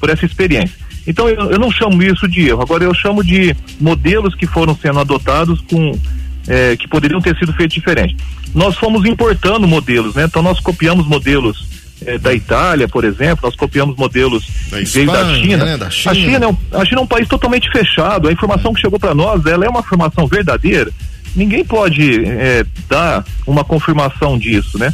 por 0.00 0.10
essa 0.10 0.26
experiência. 0.26 0.74
Então 1.06 1.28
eu, 1.28 1.52
eu 1.52 1.58
não 1.58 1.70
chamo 1.70 2.02
isso 2.02 2.26
de 2.26 2.48
erro, 2.48 2.62
agora 2.62 2.82
eu 2.82 2.92
chamo 2.92 3.22
de 3.22 3.54
modelos 3.80 4.34
que 4.34 4.46
foram 4.46 4.76
sendo 4.76 4.98
adotados 4.98 5.60
com 5.60 5.96
é, 6.46 6.76
que 6.76 6.88
poderiam 6.88 7.20
ter 7.20 7.36
sido 7.36 7.52
feitos 7.52 7.74
diferente. 7.74 8.16
Nós 8.54 8.76
fomos 8.76 9.04
importando 9.04 9.66
modelos, 9.66 10.14
né? 10.14 10.24
Então 10.24 10.42
nós 10.42 10.60
copiamos 10.60 11.06
modelos 11.06 11.66
é, 12.04 12.18
da 12.18 12.34
Itália, 12.34 12.86
por 12.88 13.04
exemplo, 13.04 13.40
nós 13.42 13.56
copiamos 13.56 13.96
modelos 13.96 14.46
da, 14.70 14.80
Espanha, 14.80 15.06
da 15.06 15.34
China. 15.34 15.64
Né? 15.64 15.76
da 15.76 15.90
China. 15.90 16.12
A 16.12 16.14
China, 16.14 16.44
é 16.44 16.48
um, 16.48 16.56
a 16.80 16.84
China 16.84 17.00
é 17.00 17.04
um 17.04 17.06
país 17.06 17.28
totalmente 17.28 17.70
fechado. 17.70 18.28
A 18.28 18.32
informação 18.32 18.72
que 18.74 18.80
chegou 18.80 18.98
para 18.98 19.14
nós, 19.14 19.44
ela 19.46 19.64
é 19.64 19.68
uma 19.68 19.80
informação 19.80 20.26
verdadeira. 20.26 20.90
Ninguém 21.34 21.64
pode 21.64 22.24
é, 22.24 22.64
dar 22.88 23.24
uma 23.46 23.64
confirmação 23.64 24.38
disso, 24.38 24.78
né? 24.78 24.92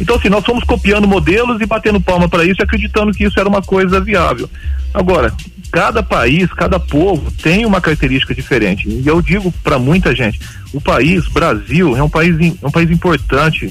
Então, 0.00 0.16
assim, 0.16 0.28
nós 0.28 0.44
fomos 0.44 0.64
copiando 0.64 1.06
modelos 1.06 1.60
e 1.60 1.66
batendo 1.66 2.00
palma 2.00 2.28
para 2.28 2.44
isso, 2.44 2.62
acreditando 2.62 3.12
que 3.12 3.24
isso 3.24 3.38
era 3.38 3.48
uma 3.48 3.62
coisa 3.62 4.00
viável. 4.00 4.48
Agora, 4.92 5.32
cada 5.70 6.02
país, 6.02 6.52
cada 6.52 6.78
povo 6.78 7.30
tem 7.42 7.64
uma 7.66 7.80
característica 7.80 8.34
diferente. 8.34 8.88
E 8.88 9.06
eu 9.06 9.20
digo 9.22 9.52
para 9.62 9.78
muita 9.78 10.14
gente, 10.14 10.40
o 10.72 10.80
país, 10.80 11.26
Brasil, 11.28 11.96
é 11.96 12.02
um 12.02 12.08
país, 12.08 12.36
é 12.40 12.66
um 12.66 12.70
país 12.70 12.90
importante 12.90 13.68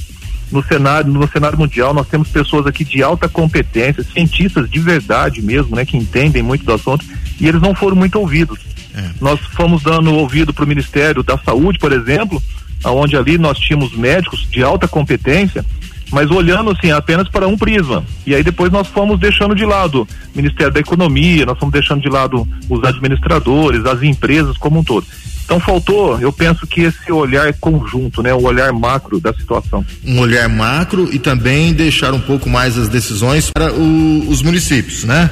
no 0.52 0.64
cenário, 0.64 1.12
no 1.12 1.28
cenário 1.28 1.58
mundial. 1.58 1.94
Nós 1.94 2.08
temos 2.08 2.30
pessoas 2.30 2.68
aqui 2.68 2.84
de 2.86 3.02
alta 3.02 3.28
competência, 3.28 4.04
cientistas 4.04 4.70
de 4.70 4.80
verdade 4.80 5.42
mesmo, 5.42 5.76
né, 5.76 5.86
que 5.86 5.98
entendem 5.98 6.44
muito 6.44 6.64
do 6.64 6.74
assunto, 6.74 7.06
e 7.40 7.48
eles 7.48 7.62
não 7.62 7.74
foram 7.74 7.96
muito 7.96 8.20
ouvidos. 8.20 8.60
É. 8.96 9.10
Nós 9.20 9.40
fomos 9.40 9.82
dando 9.82 10.14
ouvido 10.14 10.54
para 10.54 10.64
o 10.64 10.68
Ministério 10.68 11.24
da 11.24 11.38
Saúde, 11.38 11.80
por 11.80 11.92
exemplo, 11.92 12.42
onde 12.86 13.18
ali 13.18 13.38
nós 13.38 13.58
tínhamos 13.58 13.96
médicos 13.96 14.48
de 14.50 14.62
alta 14.62 14.88
competência 14.88 15.66
mas 16.14 16.30
olhando 16.30 16.70
assim 16.70 16.92
apenas 16.92 17.28
para 17.28 17.48
um 17.48 17.58
prisma. 17.58 18.06
E 18.26 18.36
aí 18.36 18.44
depois 18.44 18.72
nós 18.72 18.88
fomos 18.88 19.20
deixando 19.20 19.56
de 19.56 19.66
lado 19.66 20.04
o 20.04 20.08
Ministério 20.38 20.72
da 20.72 20.80
Economia, 20.80 21.46
nós 21.46 21.58
fomos 21.58 21.74
deixando 21.74 22.02
de 22.02 22.10
lado 22.10 22.48
os 22.70 22.84
administradores, 22.84 23.84
as 23.86 24.02
empresas 24.04 24.56
como 24.58 24.80
um 24.80 24.84
todo. 24.84 25.06
Então 25.44 25.60
faltou, 25.60 26.20
eu 26.22 26.32
penso 26.32 26.66
que 26.66 26.82
esse 26.82 27.12
olhar 27.12 27.52
conjunto, 27.60 28.22
né, 28.22 28.34
o 28.34 28.44
olhar 28.44 28.72
macro 28.72 29.20
da 29.20 29.34
situação. 29.34 29.84
Um 30.06 30.20
olhar 30.20 30.48
macro 30.48 31.10
e 31.12 31.20
também 31.20 31.74
deixar 31.74 32.14
um 32.14 32.20
pouco 32.20 32.50
mais 32.50 32.78
as 32.78 32.88
decisões 32.88 33.50
para 33.52 33.74
o, 33.74 34.30
os 34.30 34.42
municípios, 34.42 35.04
né? 35.04 35.30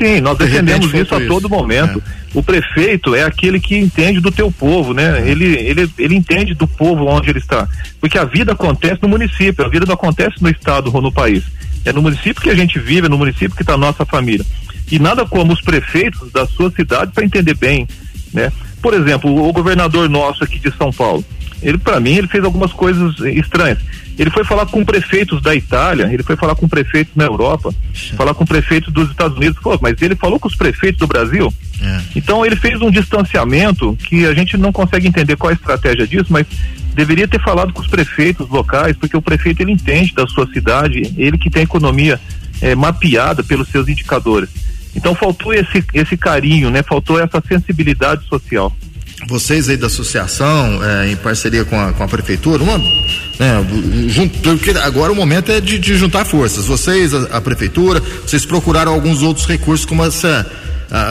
Sim, 0.00 0.20
nós 0.22 0.38
de 0.38 0.46
defendemos 0.46 0.94
isso 0.94 1.14
a 1.14 1.20
todo 1.26 1.48
momento. 1.48 2.02
É. 2.04 2.20
O 2.32 2.42
prefeito 2.42 3.14
é 3.14 3.22
aquele 3.24 3.60
que 3.60 3.76
entende 3.76 4.18
do 4.18 4.30
teu 4.30 4.50
povo, 4.50 4.94
né? 4.94 5.28
Ele, 5.28 5.44
ele, 5.44 5.90
ele 5.98 6.14
entende 6.14 6.54
do 6.54 6.66
povo 6.66 7.04
onde 7.04 7.28
ele 7.28 7.38
está. 7.38 7.68
Porque 8.00 8.16
a 8.16 8.24
vida 8.24 8.52
acontece 8.52 8.98
no 9.02 9.08
município, 9.08 9.64
a 9.64 9.68
vida 9.68 9.84
não 9.84 9.94
acontece 9.94 10.36
no 10.40 10.48
estado 10.48 10.90
ou 10.94 11.02
no 11.02 11.12
país. 11.12 11.44
É 11.84 11.92
no 11.92 12.00
município 12.00 12.42
que 12.42 12.48
a 12.48 12.54
gente 12.54 12.78
vive, 12.78 13.06
é 13.06 13.10
no 13.10 13.18
município 13.18 13.54
que 13.54 13.62
está 13.62 13.74
a 13.74 13.78
nossa 13.78 14.06
família. 14.06 14.44
E 14.90 14.98
nada 14.98 15.26
como 15.26 15.52
os 15.52 15.60
prefeitos 15.60 16.32
da 16.32 16.46
sua 16.46 16.70
cidade 16.70 17.12
para 17.12 17.24
entender 17.24 17.54
bem, 17.54 17.86
né? 18.32 18.50
Por 18.80 18.94
exemplo, 18.94 19.46
o 19.46 19.52
governador 19.52 20.08
nosso 20.08 20.42
aqui 20.42 20.58
de 20.58 20.74
São 20.76 20.90
Paulo, 20.90 21.22
ele 21.62 21.78
para 21.78 22.00
mim 22.00 22.14
ele 22.14 22.28
fez 22.28 22.44
algumas 22.44 22.72
coisas 22.72 23.18
estranhas. 23.20 23.78
Ele 24.18 24.30
foi 24.30 24.44
falar 24.44 24.66
com 24.66 24.84
prefeitos 24.84 25.40
da 25.40 25.54
Itália, 25.54 26.10
ele 26.12 26.22
foi 26.22 26.36
falar 26.36 26.54
com 26.54 26.68
prefeitos 26.68 27.14
na 27.16 27.24
Europa, 27.24 27.72
falar 28.16 28.34
com 28.34 28.44
prefeitos 28.44 28.92
dos 28.92 29.08
Estados 29.10 29.36
Unidos, 29.36 29.58
Pô, 29.62 29.78
mas 29.80 30.00
ele 30.02 30.14
falou 30.14 30.38
com 30.38 30.46
os 30.46 30.54
prefeitos 30.54 30.98
do 30.98 31.06
Brasil. 31.06 31.52
É. 31.80 32.00
Então 32.14 32.44
ele 32.44 32.56
fez 32.56 32.80
um 32.82 32.90
distanciamento 32.90 33.96
que 34.04 34.26
a 34.26 34.34
gente 34.34 34.58
não 34.58 34.72
consegue 34.72 35.08
entender 35.08 35.36
qual 35.36 35.50
é 35.50 35.54
a 35.54 35.56
estratégia 35.56 36.06
disso, 36.06 36.26
mas 36.28 36.46
deveria 36.94 37.26
ter 37.26 37.40
falado 37.40 37.72
com 37.72 37.80
os 37.80 37.86
prefeitos 37.86 38.48
locais, 38.50 38.96
porque 38.96 39.16
o 39.16 39.22
prefeito 39.22 39.62
ele 39.62 39.72
entende 39.72 40.12
da 40.14 40.26
sua 40.26 40.46
cidade, 40.52 41.14
ele 41.16 41.38
que 41.38 41.48
tem 41.48 41.60
a 41.60 41.64
economia 41.64 42.20
é, 42.60 42.74
mapeada 42.74 43.42
pelos 43.42 43.68
seus 43.68 43.88
indicadores. 43.88 44.50
Então 44.94 45.14
faltou 45.14 45.54
esse, 45.54 45.82
esse 45.94 46.16
carinho, 46.16 46.68
né? 46.68 46.82
Faltou 46.82 47.18
essa 47.18 47.42
sensibilidade 47.46 48.26
social 48.26 48.74
vocês 49.26 49.68
aí 49.68 49.76
da 49.76 49.86
associação, 49.86 50.82
é, 50.84 51.10
em 51.10 51.16
parceria 51.16 51.64
com 51.64 51.78
a, 51.78 51.92
com 51.92 52.02
a 52.02 52.08
prefeitura, 52.08 52.62
uma, 52.62 52.78
né, 52.78 53.66
junto, 54.08 54.38
porque 54.40 54.70
agora 54.70 55.12
o 55.12 55.14
momento 55.14 55.50
é 55.52 55.60
de, 55.60 55.78
de 55.78 55.96
juntar 55.96 56.24
forças. 56.24 56.66
Vocês, 56.66 57.14
a, 57.14 57.36
a, 57.36 57.40
prefeitura, 57.40 58.02
vocês 58.26 58.44
procuraram 58.44 58.92
alguns 58.92 59.22
outros 59.22 59.46
recursos 59.46 59.84
como 59.84 60.04
essa 60.04 60.46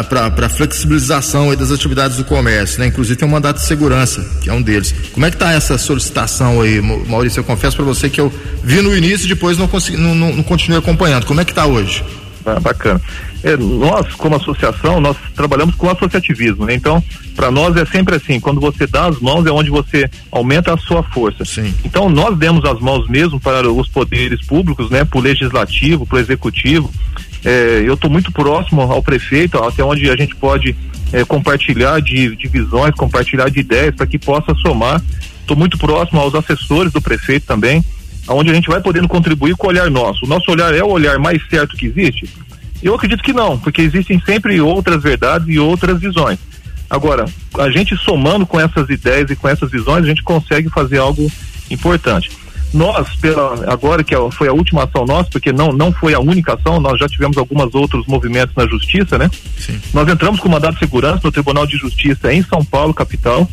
para 0.10 0.50
flexibilização 0.50 1.56
das 1.56 1.72
atividades 1.72 2.18
do 2.18 2.26
comércio, 2.26 2.82
né? 2.82 2.88
Inclusive 2.88 3.16
tem 3.16 3.26
um 3.26 3.32
mandato 3.32 3.62
de 3.62 3.66
segurança, 3.66 4.22
que 4.42 4.50
é 4.50 4.54
um 4.54 4.62
deles. 4.62 4.94
Como 5.14 5.26
é 5.26 5.30
que 5.30 5.38
está 5.38 5.54
essa 5.54 5.78
solicitação 5.78 6.62
aí, 6.62 6.82
Maurício? 6.82 7.40
Eu 7.40 7.46
confesso 7.46 7.78
para 7.78 7.86
você 7.86 8.10
que 8.10 8.20
eu 8.20 8.32
vi 8.62 8.82
no 8.82 8.94
início 8.96 9.26
e 9.26 9.30
depois 9.30 9.58
não, 9.58 9.70
consegui, 9.70 9.96
não, 9.96 10.14
não, 10.14 10.36
não 10.36 10.44
continuei 10.44 10.80
acompanhando. 10.80 11.26
Como 11.26 11.40
é 11.40 11.46
que 11.46 11.52
está 11.52 11.66
hoje? 11.66 12.04
Ah, 12.46 12.60
bacana. 12.60 13.00
É, 13.44 13.56
nós, 13.56 14.14
como 14.16 14.36
associação, 14.36 15.00
nós 15.00 15.16
trabalhamos 15.34 15.76
com 15.76 15.90
associativismo, 15.90 16.66
né? 16.66 16.74
Então, 16.74 17.02
para 17.36 17.50
nós 17.50 17.76
é 17.78 17.86
sempre 17.86 18.16
assim, 18.16 18.40
quando 18.40 18.60
você 18.60 18.86
dá 18.86 19.08
as 19.08 19.20
mãos 19.20 19.46
é 19.46 19.52
onde 19.52 19.70
você 19.70 20.10
aumenta 20.30 20.74
a 20.74 20.78
sua 20.78 21.02
força. 21.04 21.46
Sim. 21.46 21.74
Então, 21.86 22.10
nós 22.10 22.38
demos 22.38 22.66
as 22.66 22.80
mãos 22.80 23.08
mesmo 23.08 23.40
para 23.40 23.72
os 23.72 23.88
poderes 23.88 24.46
públicos, 24.46 24.90
né? 24.90 25.06
Para 25.06 25.20
o 25.20 25.22
legislativo, 25.22 26.06
para 26.06 26.18
o 26.18 26.20
executivo. 26.20 26.92
É, 27.46 27.82
eu 27.86 27.94
estou 27.94 28.10
muito 28.10 28.32
próximo 28.32 28.82
ao 28.82 29.02
prefeito, 29.02 29.58
até 29.64 29.84
onde 29.84 30.10
a 30.10 30.16
gente 30.16 30.36
pode 30.36 30.76
é, 31.14 31.24
compartilhar 31.24 32.02
de, 32.02 32.36
de 32.36 32.48
visões, 32.48 32.94
compartilhar 32.96 33.50
de 33.50 33.62
ideias 33.62 33.96
para 33.96 34.06
que 34.06 34.20
possa 34.20 34.54
somar. 34.56 35.02
Estou 35.40 35.56
muito 35.56 35.78
próximo 35.78 36.20
aos 36.20 36.36
assessores 36.36 36.92
do 36.92 37.02
prefeito 37.02 37.46
também, 37.46 37.84
onde 38.28 38.52
a 38.52 38.54
gente 38.54 38.68
vai 38.68 38.82
podendo 38.82 39.08
contribuir 39.08 39.56
com 39.56 39.68
o 39.68 39.70
olhar 39.70 39.90
nosso. 39.90 40.26
O 40.26 40.28
nosso 40.28 40.52
olhar 40.52 40.74
é 40.76 40.84
o 40.84 40.90
olhar 40.90 41.18
mais 41.18 41.42
certo 41.50 41.78
que 41.78 41.86
existe? 41.86 42.30
Eu 42.82 42.96
acredito 42.96 43.24
que 43.24 43.34
não, 43.34 43.58
porque 43.58 43.82
existem 43.82 44.20
sempre 44.22 44.60
outras 44.62 45.04
verdades 45.04 45.48
e 45.48 45.60
outras 45.60 46.00
visões. 46.00 46.40
Agora, 46.90 47.26
a 47.58 47.70
gente 47.70 47.96
somando 47.98 48.46
com 48.46 48.60
essas 48.60 48.90
ideias 48.90 49.30
e 49.30 49.36
com 49.36 49.48
essas 49.48 49.70
visões, 49.70 50.04
a 50.04 50.08
gente 50.08 50.24
consegue 50.24 50.70
fazer 50.70 50.98
algo 50.98 51.30
importante. 51.70 52.32
Nós, 52.74 53.16
pela, 53.16 53.72
agora 53.72 54.04
que 54.04 54.16
foi 54.32 54.48
a 54.48 54.54
última 54.54 54.84
ação 54.84 55.06
nossa, 55.06 55.30
porque 55.32 55.52
não, 55.52 55.72
não 55.72 55.92
foi 55.92 56.14
a 56.14 56.20
única 56.20 56.54
ação, 56.54 56.80
nós 56.80 57.00
já 57.00 57.08
tivemos 57.08 57.38
alguns 57.38 57.74
outros 57.74 58.06
movimentos 58.06 58.56
na 58.56 58.68
justiça, 58.68 59.18
né? 59.18 59.30
Sim. 59.58 59.80
Nós 59.94 60.08
entramos 60.08 60.40
com 60.40 60.50
mandado 60.50 60.74
de 60.74 60.80
segurança 60.80 61.22
no 61.24 61.32
Tribunal 61.32 61.66
de 61.66 61.78
Justiça 61.78 62.32
em 62.32 62.44
São 62.44 62.64
Paulo, 62.64 62.94
capital, 62.94 63.50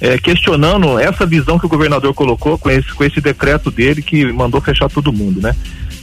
é, 0.00 0.18
questionando 0.18 0.98
essa 0.98 1.26
visão 1.26 1.58
que 1.58 1.66
o 1.66 1.68
governador 1.68 2.12
colocou 2.12 2.58
com 2.58 2.70
esse, 2.70 2.92
com 2.92 3.04
esse 3.04 3.20
decreto 3.20 3.70
dele 3.70 4.02
que 4.02 4.30
mandou 4.32 4.60
fechar 4.60 4.88
todo 4.88 5.12
mundo, 5.12 5.40
né? 5.40 5.54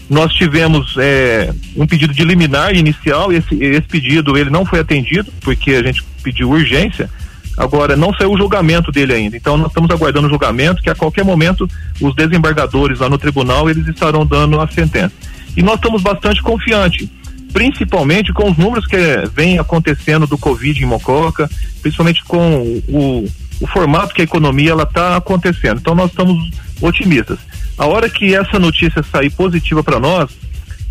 Nós 0.09 0.33
tivemos 0.33 0.95
é, 0.97 1.53
um 1.75 1.85
pedido 1.85 2.13
de 2.13 2.23
liminar 2.23 2.73
inicial, 2.73 3.31
esse, 3.31 3.55
esse 3.61 3.87
pedido 3.87 4.37
ele 4.37 4.49
não 4.49 4.65
foi 4.65 4.79
atendido, 4.79 5.31
porque 5.41 5.71
a 5.71 5.83
gente 5.83 6.03
pediu 6.23 6.49
urgência. 6.49 7.09
Agora, 7.57 7.95
não 7.95 8.13
saiu 8.13 8.31
o 8.31 8.37
julgamento 8.37 8.91
dele 8.91 9.13
ainda. 9.13 9.35
Então, 9.35 9.57
nós 9.57 9.69
estamos 9.69 9.89
aguardando 9.89 10.27
o 10.27 10.29
julgamento, 10.29 10.81
que 10.81 10.89
a 10.89 10.95
qualquer 10.95 11.25
momento 11.25 11.67
os 11.99 12.15
desembargadores 12.15 12.99
lá 12.99 13.09
no 13.09 13.17
tribunal 13.17 13.69
eles 13.69 13.87
estarão 13.87 14.25
dando 14.25 14.61
a 14.61 14.67
sentença. 14.67 15.13
E 15.55 15.63
nós 15.63 15.75
estamos 15.75 16.03
bastante 16.03 16.41
confiantes, 16.41 17.09
principalmente 17.51 18.31
com 18.31 18.51
os 18.51 18.57
números 18.57 18.85
que 18.85 18.97
vem 19.33 19.57
acontecendo 19.57 20.27
do 20.27 20.37
Covid 20.37 20.81
em 20.81 20.85
Mococa, 20.85 21.49
principalmente 21.81 22.23
com 22.25 22.79
o, 22.87 23.27
o 23.59 23.67
formato 23.67 24.13
que 24.13 24.21
a 24.21 24.25
economia 24.25 24.71
ela 24.71 24.83
está 24.83 25.17
acontecendo. 25.17 25.79
Então, 25.79 25.95
nós 25.95 26.11
estamos 26.11 26.51
otimistas. 26.79 27.39
A 27.77 27.85
hora 27.85 28.09
que 28.09 28.35
essa 28.35 28.57
notícia 28.57 29.03
sair 29.03 29.29
positiva 29.29 29.83
para 29.83 29.99
nós, 29.99 30.31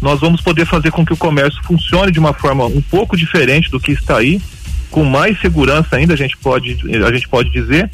nós 0.01 0.21
vamos 0.21 0.41
poder 0.41 0.67
fazer 0.67 0.91
com 0.91 1.05
que 1.05 1.13
o 1.13 1.17
comércio 1.17 1.63
funcione 1.65 2.13
de 2.13 2.19
uma 2.19 2.33
forma 2.33 2.67
um 2.67 2.81
pouco 2.81 3.17
diferente 3.17 3.71
do 3.71 3.81
que 3.81 3.93
está 3.93 4.19
aí, 4.19 4.41
com 4.91 5.05
mais 5.05 5.41
segurança 5.41 5.97
ainda, 5.97 6.15
a 6.15 6.17
gente 6.17 6.37
pode, 6.37 6.79
a 7.05 7.13
gente 7.13 7.29
pode 7.29 7.51
dizer, 7.51 7.91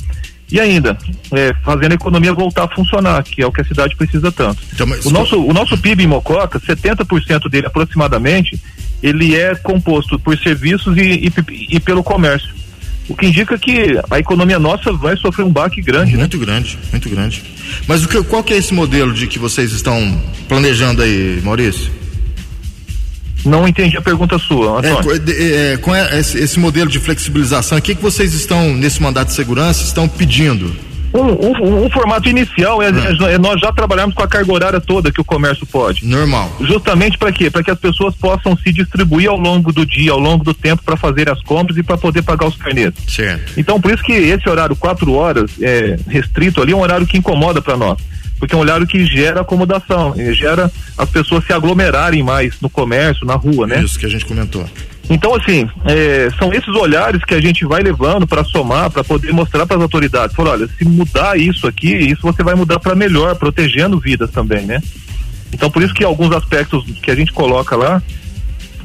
e 0.50 0.61
ainda, 0.61 0.99
é, 1.32 1.54
fazendo 1.64 1.92
a 1.92 1.94
economia 1.94 2.34
voltar 2.34 2.64
a 2.64 2.68
funcionar, 2.68 3.22
que 3.22 3.40
é 3.40 3.46
o 3.46 3.50
que 3.50 3.62
a 3.62 3.64
cidade 3.64 3.96
precisa 3.96 4.30
tanto. 4.30 4.62
Então, 4.75 4.87
o, 5.06 5.11
nosso, 5.11 5.42
o 5.42 5.52
nosso 5.54 5.78
PIB 5.78 6.04
em 6.04 6.06
Mococa, 6.06 6.61
70% 6.61 7.49
dele 7.49 7.68
aproximadamente, 7.68 8.61
ele 9.02 9.34
é 9.34 9.54
composto 9.54 10.18
por 10.18 10.38
serviços 10.38 10.96
e, 10.99 11.26
e, 11.26 11.32
e 11.76 11.80
pelo 11.80 12.04
comércio. 12.04 12.52
O 13.09 13.16
que 13.16 13.26
indica 13.26 13.59
que 13.59 14.00
a 14.11 14.18
economia 14.18 14.59
nossa 14.59 14.92
vai 14.92 15.16
sofrer 15.16 15.44
um 15.44 15.52
baque 15.52 15.82
grande. 15.82 16.12
Né? 16.12 16.18
Muito 16.18 16.38
né? 16.38 16.47
grande, 16.47 16.78
muito 16.90 17.09
grande. 17.09 17.42
Mas 17.87 18.04
o 18.04 18.09
que, 18.09 18.23
qual 18.25 18.42
que 18.42 18.54
é 18.54 18.56
esse 18.56 18.73
modelo 18.73 19.12
de 19.12 19.26
que 19.26 19.38
vocês 19.38 19.73
estão 19.73 20.21
planejando 20.49 21.02
aí, 21.02 21.40
Maurício? 21.42 21.90
Não 23.44 23.66
entendi 23.66 23.97
a 23.97 24.02
pergunta 24.02 24.38
sua, 24.38 24.78
Antônio. 24.78 25.21
É, 25.28 25.73
é, 25.73 25.76
com 25.76 25.94
esse, 25.94 26.38
esse, 26.38 26.61
modelo 26.61 26.88
de 26.88 27.00
flexibilização, 27.00 27.76
o 27.76 27.82
que, 27.82 27.94
que 27.94 28.02
vocês 28.02 28.35
estão, 28.35 28.73
nesse 28.75 29.02
mandato 29.02 29.28
de 29.28 29.35
segurança, 29.35 29.82
estão 29.82 30.09
pedindo? 30.09 30.73
Um, 31.14 31.21
um, 31.21 31.85
um, 31.85 31.90
formato 31.90 32.28
inicial 32.28 32.83
é, 32.83 32.88
é, 32.88 33.38
nós 33.38 33.61
já 33.61 33.71
trabalhamos 33.71 34.14
com 34.14 34.23
a 34.23 34.28
carga 34.28 34.52
horária 34.52 34.81
toda 34.81 35.12
que 35.12 35.21
o 35.21 35.25
comércio 35.25 35.66
pode. 35.66 36.07
Normal. 36.07 36.50
Justamente 36.61 37.19
para 37.19 37.31
quê? 37.31 37.50
Para 37.50 37.62
que 37.62 37.71
as 37.71 37.78
pessoas 37.78 38.14
possam 38.14 38.57
se 38.57 38.73
distribuir 38.73 39.28
ao 39.28 39.37
longo 39.37 39.73
do 39.73 39.85
dia, 39.85 40.12
ao 40.12 40.19
longo 40.19 40.42
do 40.42 40.54
tempo, 40.54 40.83
para 40.83 40.97
fazer 40.97 41.28
as 41.28 41.42
compras 41.42 41.76
e 41.76 41.83
para 41.83 41.99
poder 41.99 42.23
pagar 42.23 42.47
os 42.47 42.57
carnês. 42.57 42.95
Certo. 43.07 43.52
Então, 43.59 43.81
por 43.81 43.92
isso 43.92 44.02
que 44.02 44.12
esse 44.12 44.49
horário, 44.49 44.75
quatro 44.75 45.12
horas, 45.12 45.50
é, 45.61 45.99
restrito 46.09 46.62
ali, 46.62 46.73
é 46.73 46.76
um 46.76 46.81
horário 46.81 47.07
que 47.07 47.19
incomoda 47.19 47.61
para 47.61 47.76
nós. 47.76 47.99
Porque 48.38 48.54
é 48.54 48.59
um 48.59 48.62
horário 48.62 48.87
que 48.87 49.04
gera 49.04 49.42
acomodação, 49.42 50.14
gera 50.35 50.69
as 50.99 51.09
pessoas 51.09 51.45
se 51.45 51.52
aglomerarem 51.52 52.25
mais 52.25 52.61
no 52.61 52.69
comércio, 52.69 53.25
na 53.25 53.35
rua, 53.35 53.69
né? 53.69 53.81
Isso 53.83 53.99
que 53.99 54.07
a 54.07 54.09
gente 54.09 54.25
comentou. 54.25 54.64
Então, 55.12 55.35
assim, 55.35 55.69
é, 55.85 56.31
são 56.38 56.50
esses 56.54 56.69
olhares 56.69 57.23
que 57.23 57.35
a 57.35 57.40
gente 57.40 57.66
vai 57.66 57.83
levando 57.83 58.26
para 58.26 58.42
somar, 58.45 58.90
para 58.90 59.04
poder 59.04 59.31
mostrar 59.31 59.66
para 59.66 59.76
as 59.76 59.83
autoridades. 59.83 60.35
Falar, 60.35 60.52
olha, 60.52 60.66
se 60.66 60.87
mudar 60.87 61.38
isso 61.38 61.66
aqui, 61.66 61.95
isso 61.95 62.23
você 62.23 62.42
vai 62.42 62.54
mudar 62.54 62.81
para 62.81 62.95
melhor, 62.95 63.37
protegendo 63.37 64.00
vidas 64.00 64.31
também, 64.31 64.64
né? 64.64 64.81
Então, 65.52 65.71
por 65.71 65.83
isso 65.83 65.92
que 65.92 66.02
alguns 66.02 66.35
aspectos 66.35 66.83
que 67.02 67.11
a 67.11 67.14
gente 67.14 67.31
coloca 67.31 67.76
lá 67.76 68.02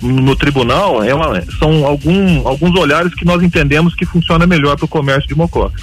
no 0.01 0.35
tribunal 0.35 1.01
é 1.01 1.15
uma, 1.15 1.41
são 1.57 1.85
algum, 1.85 2.45
alguns 2.45 2.77
olhares 2.77 3.13
que 3.15 3.23
nós 3.23 3.41
entendemos 3.41 3.95
que 3.95 4.05
funciona 4.05 4.45
melhor 4.45 4.75
para 4.75 4.83
o 4.83 4.87
comércio 4.87 5.29
de 5.29 5.33
Mococa. 5.33 5.81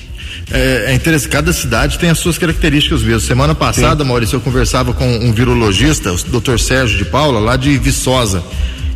É, 0.53 0.85
é, 0.89 0.95
interessante, 0.95 1.31
cada 1.31 1.55
cidade 1.55 1.99
tem 1.99 2.11
as 2.11 2.19
suas 2.19 2.37
características 2.37 3.03
mesmo. 3.03 3.21
Semana 3.21 3.55
passada, 3.55 4.05
Sim. 4.05 4.11
Maurício, 4.11 4.37
eu 4.37 4.41
conversava 4.43 4.93
com 4.93 5.07
um 5.07 5.33
virologista, 5.33 6.13
o 6.13 6.17
doutor 6.25 6.61
Sérgio 6.61 6.99
de 6.99 7.07
Paula, 7.07 7.41
lá 7.41 7.57
de 7.57 7.79
Viçosa. 7.79 8.45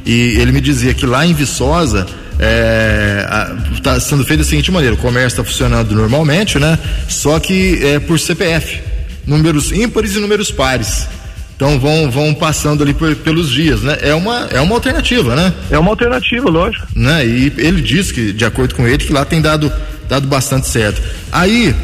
E 0.08 0.38
ele 0.40 0.52
me 0.52 0.60
dizia 0.62 0.94
que 0.94 1.04
lá 1.04 1.26
em 1.26 1.34
Viçosa 1.34 2.06
está 2.32 2.40
é, 2.40 3.80
tá 3.82 4.00
sendo 4.00 4.24
feito 4.24 4.40
da 4.40 4.46
seguinte 4.46 4.72
maneira: 4.72 4.94
o 4.94 4.98
comércio 4.98 5.40
está 5.40 5.44
funcionando 5.44 5.94
normalmente, 5.94 6.58
né? 6.58 6.78
Só 7.06 7.38
que 7.38 7.78
é 7.84 8.00
por 8.00 8.18
CPF, 8.18 8.80
números 9.26 9.70
ímpares 9.70 10.16
e 10.16 10.18
números 10.18 10.50
pares. 10.50 11.06
Então 11.54 11.78
vão, 11.78 12.10
vão 12.10 12.32
passando 12.32 12.82
ali 12.82 12.94
por, 12.94 13.14
pelos 13.16 13.50
dias, 13.50 13.82
né? 13.82 13.98
É 14.00 14.14
uma, 14.14 14.48
é 14.50 14.60
uma 14.62 14.76
alternativa, 14.76 15.36
né? 15.36 15.52
É 15.70 15.78
uma 15.78 15.90
alternativa, 15.90 16.48
lógico. 16.48 16.86
Né? 16.94 17.26
E 17.26 17.52
ele 17.58 17.82
diz 17.82 18.10
que, 18.10 18.32
de 18.32 18.44
acordo 18.44 18.76
com 18.76 18.86
ele, 18.86 19.04
que 19.04 19.12
lá 19.12 19.24
tem 19.24 19.42
dado, 19.42 19.70
dado 20.08 20.26
bastante 20.26 20.68
certo. 20.68 21.02
Aí, 21.32 21.74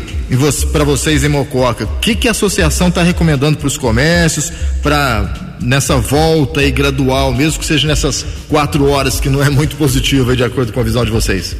para 0.72 0.84
vocês 0.84 1.22
em 1.24 1.28
Mococa, 1.28 1.84
o 1.84 1.98
que, 2.00 2.14
que 2.14 2.28
a 2.28 2.30
associação 2.30 2.88
está 2.88 3.02
recomendando 3.02 3.58
para 3.58 3.66
os 3.66 3.76
comércios, 3.76 4.52
para 4.82 5.56
nessa 5.60 5.96
volta 5.96 6.60
aí 6.60 6.70
gradual, 6.70 7.32
mesmo 7.32 7.58
que 7.58 7.66
seja 7.66 7.86
nessas 7.86 8.24
quatro 8.48 8.88
horas, 8.88 9.20
que 9.20 9.28
não 9.28 9.42
é 9.42 9.48
muito 9.48 9.76
positiva, 9.76 10.36
de 10.36 10.44
acordo 10.44 10.72
com 10.72 10.80
a 10.80 10.82
visão 10.82 11.04
de 11.04 11.10
vocês? 11.10 11.56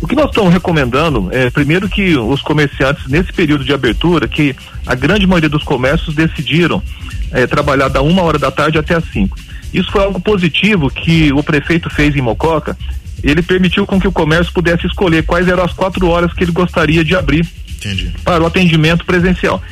O 0.00 0.06
que 0.06 0.14
nós 0.14 0.26
estamos 0.26 0.52
recomendando 0.52 1.28
é, 1.32 1.50
primeiro, 1.50 1.88
que 1.88 2.16
os 2.16 2.40
comerciantes, 2.40 3.06
nesse 3.08 3.32
período 3.32 3.64
de 3.64 3.72
abertura, 3.72 4.28
que 4.28 4.54
a 4.86 4.94
grande 4.94 5.26
maioria 5.26 5.48
dos 5.48 5.64
comércios 5.64 6.14
decidiram 6.14 6.82
é, 7.32 7.46
trabalhar 7.46 7.88
da 7.88 8.00
uma 8.00 8.22
hora 8.22 8.38
da 8.38 8.50
tarde 8.50 8.78
até 8.78 8.94
as 8.94 9.04
cinco. 9.12 9.36
Isso 9.72 9.90
foi 9.90 10.02
algo 10.02 10.20
positivo 10.20 10.88
que 10.88 11.32
o 11.32 11.42
prefeito 11.42 11.90
fez 11.90 12.14
em 12.14 12.22
Mococa. 12.22 12.76
Ele 13.22 13.42
permitiu 13.42 13.84
com 13.86 14.00
que 14.00 14.06
o 14.06 14.12
comércio 14.12 14.52
pudesse 14.52 14.86
escolher 14.86 15.24
quais 15.24 15.48
eram 15.48 15.64
as 15.64 15.72
quatro 15.72 16.06
horas 16.06 16.32
que 16.32 16.44
ele 16.44 16.52
gostaria 16.52 17.04
de 17.04 17.16
abrir 17.16 17.44
Entendi. 17.78 18.12
para 18.24 18.42
o 18.42 18.46
atendimento 18.46 19.04
presencial. 19.04 19.62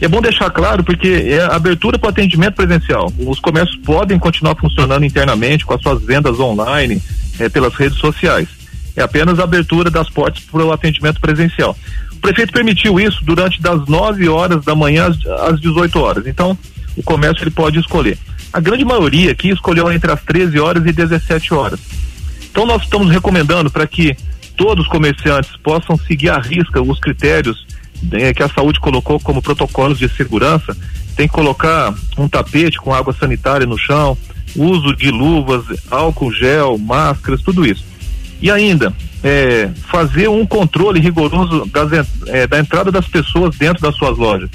É 0.00 0.08
bom 0.08 0.20
deixar 0.20 0.50
claro 0.50 0.84
porque 0.84 1.08
é 1.08 1.42
abertura 1.44 1.98
para 1.98 2.08
o 2.08 2.10
atendimento 2.10 2.54
presencial. 2.54 3.12
Os 3.18 3.40
comércios 3.40 3.78
podem 3.84 4.18
continuar 4.18 4.54
funcionando 4.56 5.04
internamente 5.04 5.64
com 5.64 5.74
as 5.74 5.80
suas 5.80 6.02
vendas 6.02 6.38
online, 6.38 7.00
é, 7.38 7.48
pelas 7.48 7.74
redes 7.74 7.98
sociais. 7.98 8.48
É 8.96 9.02
apenas 9.02 9.38
a 9.38 9.44
abertura 9.44 9.90
das 9.90 10.08
portas 10.10 10.42
para 10.44 10.64
o 10.64 10.72
atendimento 10.72 11.20
presencial. 11.20 11.76
O 12.12 12.16
prefeito 12.16 12.52
permitiu 12.52 12.98
isso 12.98 13.24
durante 13.24 13.60
das 13.60 13.86
9 13.86 14.28
horas 14.28 14.64
da 14.64 14.74
manhã 14.74 15.06
às, 15.06 15.26
às 15.52 15.60
18 15.60 15.98
horas. 15.98 16.26
Então, 16.26 16.56
o 16.96 17.02
comércio 17.02 17.42
ele 17.42 17.50
pode 17.50 17.78
escolher. 17.78 18.18
A 18.52 18.60
grande 18.60 18.84
maioria 18.84 19.32
aqui 19.32 19.50
escolheu 19.50 19.90
entre 19.90 20.10
as 20.10 20.22
13 20.22 20.58
horas 20.60 20.86
e 20.86 20.92
17 20.92 21.54
horas. 21.54 21.80
Então, 22.50 22.66
nós 22.66 22.82
estamos 22.82 23.10
recomendando 23.10 23.70
para 23.70 23.86
que 23.86 24.16
todos 24.56 24.84
os 24.84 24.90
comerciantes 24.90 25.56
possam 25.56 25.96
seguir 25.96 26.30
à 26.30 26.38
risca 26.38 26.80
os 26.82 26.98
critérios 26.98 27.66
é, 28.12 28.34
que 28.34 28.42
a 28.42 28.48
saúde 28.48 28.80
colocou 28.80 29.18
como 29.20 29.42
protocolos 29.42 29.98
de 29.98 30.08
segurança, 30.08 30.76
tem 31.16 31.28
que 31.28 31.34
colocar 31.34 31.94
um 32.18 32.28
tapete 32.28 32.78
com 32.78 32.92
água 32.92 33.12
sanitária 33.12 33.66
no 33.66 33.78
chão, 33.78 34.16
uso 34.56 34.94
de 34.94 35.10
luvas, 35.10 35.64
álcool 35.90 36.32
gel, 36.32 36.78
máscaras, 36.78 37.42
tudo 37.42 37.64
isso. 37.64 37.84
E 38.40 38.50
ainda, 38.50 38.92
é, 39.22 39.70
fazer 39.90 40.28
um 40.28 40.44
controle 40.44 41.00
rigoroso 41.00 41.64
das, 41.66 42.06
é, 42.28 42.46
da 42.46 42.58
entrada 42.58 42.90
das 42.90 43.06
pessoas 43.06 43.56
dentro 43.56 43.82
das 43.82 43.96
suas 43.96 44.18
lojas. 44.18 44.50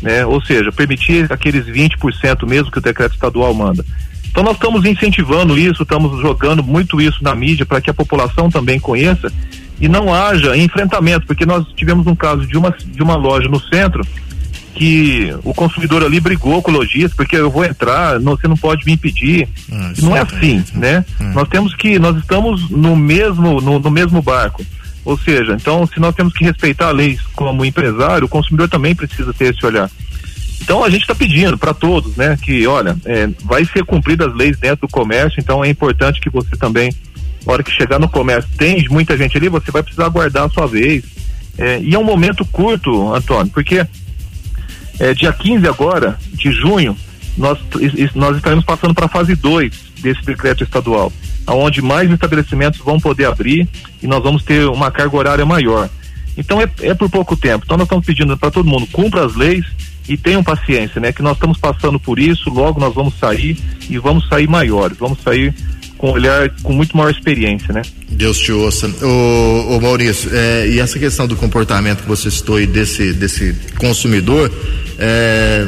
Né? 0.00 0.24
Ou 0.24 0.42
seja, 0.42 0.70
permitir 0.72 1.30
aqueles 1.30 1.66
20% 1.66 2.46
mesmo 2.46 2.70
que 2.70 2.78
o 2.78 2.82
decreto 2.82 3.14
estadual 3.14 3.52
manda. 3.52 3.84
Então 4.36 4.44
nós 4.44 4.56
estamos 4.56 4.84
incentivando 4.84 5.58
isso, 5.58 5.82
estamos 5.82 6.20
jogando 6.20 6.62
muito 6.62 7.00
isso 7.00 7.24
na 7.24 7.34
mídia 7.34 7.64
para 7.64 7.80
que 7.80 7.88
a 7.88 7.94
população 7.94 8.50
também 8.50 8.78
conheça 8.78 9.32
e 9.80 9.88
não 9.88 10.12
haja 10.12 10.54
enfrentamento, 10.54 11.26
porque 11.26 11.46
nós 11.46 11.64
tivemos 11.74 12.06
um 12.06 12.14
caso 12.14 12.46
de 12.46 12.54
uma, 12.58 12.70
de 12.70 13.02
uma 13.02 13.16
loja 13.16 13.48
no 13.48 13.58
centro 13.58 14.06
que 14.74 15.34
o 15.42 15.54
consumidor 15.54 16.04
ali 16.04 16.20
brigou 16.20 16.60
com 16.60 16.70
o 16.70 16.74
lojista, 16.74 17.16
porque 17.16 17.34
eu 17.34 17.50
vou 17.50 17.64
entrar, 17.64 18.20
não, 18.20 18.36
você 18.36 18.46
não 18.46 18.58
pode 18.58 18.84
me 18.84 18.92
impedir. 18.92 19.48
Ah, 19.72 19.92
não 20.02 20.14
é 20.14 20.20
assim, 20.20 20.62
né? 20.74 21.02
Hum. 21.18 21.32
Nós 21.32 21.48
temos 21.48 21.74
que, 21.74 21.98
nós 21.98 22.14
estamos 22.18 22.68
no 22.68 22.94
mesmo, 22.94 23.58
no, 23.62 23.78
no, 23.78 23.90
mesmo 23.90 24.20
barco. 24.20 24.62
Ou 25.02 25.16
seja, 25.16 25.54
então, 25.54 25.86
se 25.86 25.98
nós 25.98 26.14
temos 26.14 26.34
que 26.34 26.44
respeitar 26.44 26.88
a 26.88 26.92
lei 26.92 27.18
como 27.32 27.64
empresário, 27.64 28.26
o 28.26 28.28
consumidor 28.28 28.68
também 28.68 28.94
precisa 28.94 29.32
ter 29.32 29.54
esse 29.54 29.64
olhar. 29.64 29.90
Então 30.60 30.82
a 30.82 30.90
gente 30.90 31.02
está 31.02 31.14
pedindo 31.14 31.56
para 31.56 31.72
todos, 31.72 32.16
né, 32.16 32.36
que 32.40 32.66
olha, 32.66 32.96
é, 33.04 33.28
vai 33.44 33.64
ser 33.64 33.84
cumpridas 33.84 34.28
as 34.28 34.34
leis 34.34 34.58
dentro 34.58 34.86
do 34.86 34.92
comércio, 34.92 35.40
então 35.40 35.64
é 35.64 35.68
importante 35.68 36.20
que 36.20 36.30
você 36.30 36.56
também 36.56 36.90
na 37.46 37.52
hora 37.52 37.62
que 37.62 37.70
chegar 37.70 38.00
no 38.00 38.08
comércio, 38.08 38.50
tem 38.58 38.84
muita 38.90 39.16
gente 39.16 39.36
ali, 39.36 39.48
você 39.48 39.70
vai 39.70 39.82
precisar 39.82 40.06
aguardar 40.06 40.44
a 40.44 40.48
sua 40.48 40.66
vez. 40.66 41.04
É, 41.56 41.80
e 41.80 41.94
é 41.94 41.98
um 41.98 42.04
momento 42.04 42.44
curto, 42.44 43.14
Antônio, 43.14 43.52
porque 43.52 43.86
é, 44.98 45.14
dia 45.14 45.32
15 45.32 45.66
agora, 45.68 46.18
de 46.32 46.50
junho, 46.50 46.96
nós, 47.38 47.58
nós 48.14 48.36
estaremos 48.36 48.64
passando 48.64 48.94
para 48.94 49.06
a 49.06 49.08
fase 49.08 49.36
2 49.36 49.72
desse 50.00 50.22
decreto 50.24 50.64
estadual, 50.64 51.12
onde 51.46 51.80
mais 51.80 52.10
estabelecimentos 52.10 52.80
vão 52.80 52.98
poder 52.98 53.26
abrir 53.26 53.68
e 54.02 54.06
nós 54.06 54.22
vamos 54.22 54.42
ter 54.42 54.66
uma 54.66 54.90
carga 54.90 55.16
horária 55.16 55.46
maior. 55.46 55.88
Então 56.36 56.60
é, 56.60 56.68
é 56.80 56.94
por 56.94 57.08
pouco 57.08 57.36
tempo. 57.36 57.64
Então 57.64 57.76
nós 57.76 57.86
estamos 57.86 58.04
pedindo 58.04 58.36
para 58.36 58.50
todo 58.50 58.68
mundo 58.68 58.86
cumpra 58.92 59.24
as 59.24 59.34
leis 59.36 59.64
e 60.08 60.16
tenham 60.16 60.42
paciência, 60.42 61.00
né? 61.00 61.12
Que 61.12 61.22
nós 61.22 61.34
estamos 61.34 61.58
passando 61.58 61.98
por 61.98 62.18
isso, 62.18 62.50
logo 62.50 62.80
nós 62.80 62.94
vamos 62.94 63.14
sair 63.18 63.56
e 63.88 63.98
vamos 63.98 64.28
sair 64.28 64.48
maiores, 64.48 64.96
vamos 64.98 65.20
sair 65.22 65.54
com 65.98 66.10
olhar 66.10 66.50
com 66.62 66.72
muito 66.72 66.96
maior 66.96 67.10
experiência, 67.10 67.72
né? 67.72 67.82
Deus 68.08 68.38
te 68.38 68.52
ouça. 68.52 68.88
Ô, 69.02 69.76
ô 69.76 69.80
Maurício, 69.80 70.30
é, 70.32 70.68
e 70.68 70.78
essa 70.78 70.98
questão 70.98 71.26
do 71.26 71.36
comportamento 71.36 72.02
que 72.02 72.08
você 72.08 72.30
citou 72.30 72.56
aí 72.56 72.66
desse, 72.66 73.12
desse 73.12 73.54
consumidor, 73.78 74.52
é, 74.98 75.66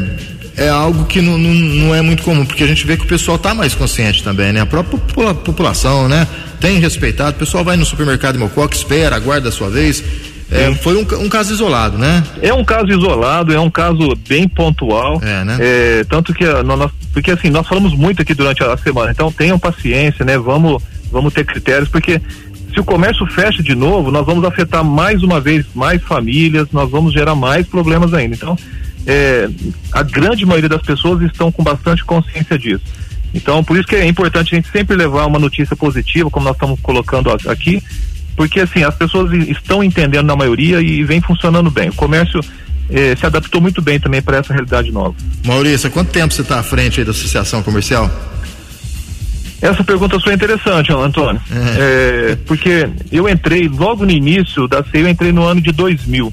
é 0.56 0.68
algo 0.68 1.04
que 1.06 1.20
não, 1.20 1.38
não, 1.38 1.54
não, 1.54 1.94
é 1.94 2.02
muito 2.02 2.22
comum, 2.22 2.44
porque 2.44 2.64
a 2.64 2.66
gente 2.66 2.86
vê 2.86 2.96
que 2.96 3.04
o 3.04 3.08
pessoal 3.08 3.36
está 3.36 3.54
mais 3.54 3.74
consciente 3.74 4.22
também, 4.22 4.52
né? 4.52 4.60
A 4.60 4.66
própria 4.66 5.34
população, 5.34 6.08
né? 6.08 6.26
Tem 6.60 6.78
respeitado, 6.78 7.36
o 7.36 7.38
pessoal 7.38 7.64
vai 7.64 7.76
no 7.76 7.84
supermercado 7.84 8.38
Mococa, 8.38 8.74
espera, 8.74 9.16
aguarda 9.16 9.48
a 9.48 9.52
sua 9.52 9.70
vez. 9.70 10.02
É, 10.50 10.72
foi 10.74 10.96
um, 10.96 11.24
um, 11.24 11.28
caso 11.28 11.52
isolado, 11.52 11.98
né? 11.98 12.24
É 12.40 12.52
um 12.54 12.64
caso 12.64 12.88
isolado, 12.88 13.52
é 13.52 13.60
um 13.60 13.70
caso 13.70 14.16
bem 14.26 14.48
pontual. 14.48 15.20
É, 15.22 15.44
né? 15.44 15.58
É, 15.60 16.04
tanto 16.04 16.32
que 16.32 16.44
nós, 16.64 16.90
porque 17.12 17.30
assim, 17.30 17.50
nós 17.50 17.66
falamos 17.66 17.94
muito 17.94 18.22
aqui 18.22 18.32
durante 18.32 18.62
a 18.64 18.76
semana, 18.78 19.10
então 19.10 19.30
tenham 19.30 19.58
paciência, 19.58 20.24
né? 20.24 20.38
Vamos, 20.38 20.82
vamos 21.12 21.34
ter 21.34 21.44
critérios, 21.44 21.90
porque 21.90 22.20
se 22.72 22.80
o 22.80 22.84
comércio 22.84 23.26
fecha 23.26 23.62
de 23.62 23.74
novo, 23.74 24.10
nós 24.10 24.24
vamos 24.24 24.44
afetar 24.44 24.82
mais 24.82 25.22
uma 25.22 25.40
vez 25.40 25.66
mais 25.74 26.02
famílias, 26.02 26.68
nós 26.72 26.90
vamos 26.90 27.12
gerar 27.12 27.34
mais 27.34 27.66
problemas 27.66 28.14
ainda. 28.14 28.34
Então, 28.34 28.56
é, 29.06 29.48
a 29.92 30.02
grande 30.02 30.46
maioria 30.46 30.68
das 30.68 30.82
pessoas 30.82 31.20
estão 31.22 31.52
com 31.52 31.62
bastante 31.62 32.04
consciência 32.04 32.58
disso. 32.58 32.84
Então, 33.34 33.62
por 33.62 33.76
isso 33.76 33.86
que 33.86 33.96
é 33.96 34.06
importante 34.06 34.54
a 34.54 34.56
gente 34.56 34.70
sempre 34.70 34.96
levar 34.96 35.26
uma 35.26 35.38
notícia 35.38 35.76
positiva, 35.76 36.30
como 36.30 36.46
nós 36.46 36.54
estamos 36.54 36.80
colocando 36.80 37.30
aqui, 37.48 37.82
porque 38.38 38.60
assim, 38.60 38.84
as 38.84 38.94
pessoas 38.94 39.32
estão 39.48 39.82
entendendo 39.82 40.24
na 40.24 40.36
maioria 40.36 40.80
e 40.80 41.02
vem 41.02 41.20
funcionando 41.20 41.72
bem. 41.72 41.88
O 41.88 41.94
comércio 41.94 42.40
eh, 42.88 43.16
se 43.16 43.26
adaptou 43.26 43.60
muito 43.60 43.82
bem 43.82 43.98
também 43.98 44.22
para 44.22 44.36
essa 44.36 44.52
realidade 44.52 44.92
nova. 44.92 45.12
Maurício, 45.44 45.90
quanto 45.90 46.12
tempo 46.12 46.32
você 46.32 46.42
está 46.42 46.60
à 46.60 46.62
frente 46.62 47.02
da 47.02 47.10
associação 47.10 47.64
comercial? 47.64 48.08
Essa 49.60 49.82
pergunta 49.82 50.20
sua 50.20 50.30
é 50.30 50.34
interessante, 50.36 50.92
Antônio. 50.92 51.42
É. 51.50 52.30
É, 52.30 52.36
porque 52.46 52.88
eu 53.10 53.28
entrei 53.28 53.68
logo 53.68 54.04
no 54.04 54.12
início 54.12 54.68
da 54.68 54.84
CEI, 54.84 55.02
eu 55.02 55.08
entrei 55.08 55.32
no 55.32 55.42
ano 55.42 55.60
de 55.60 55.72
2000. 55.72 56.32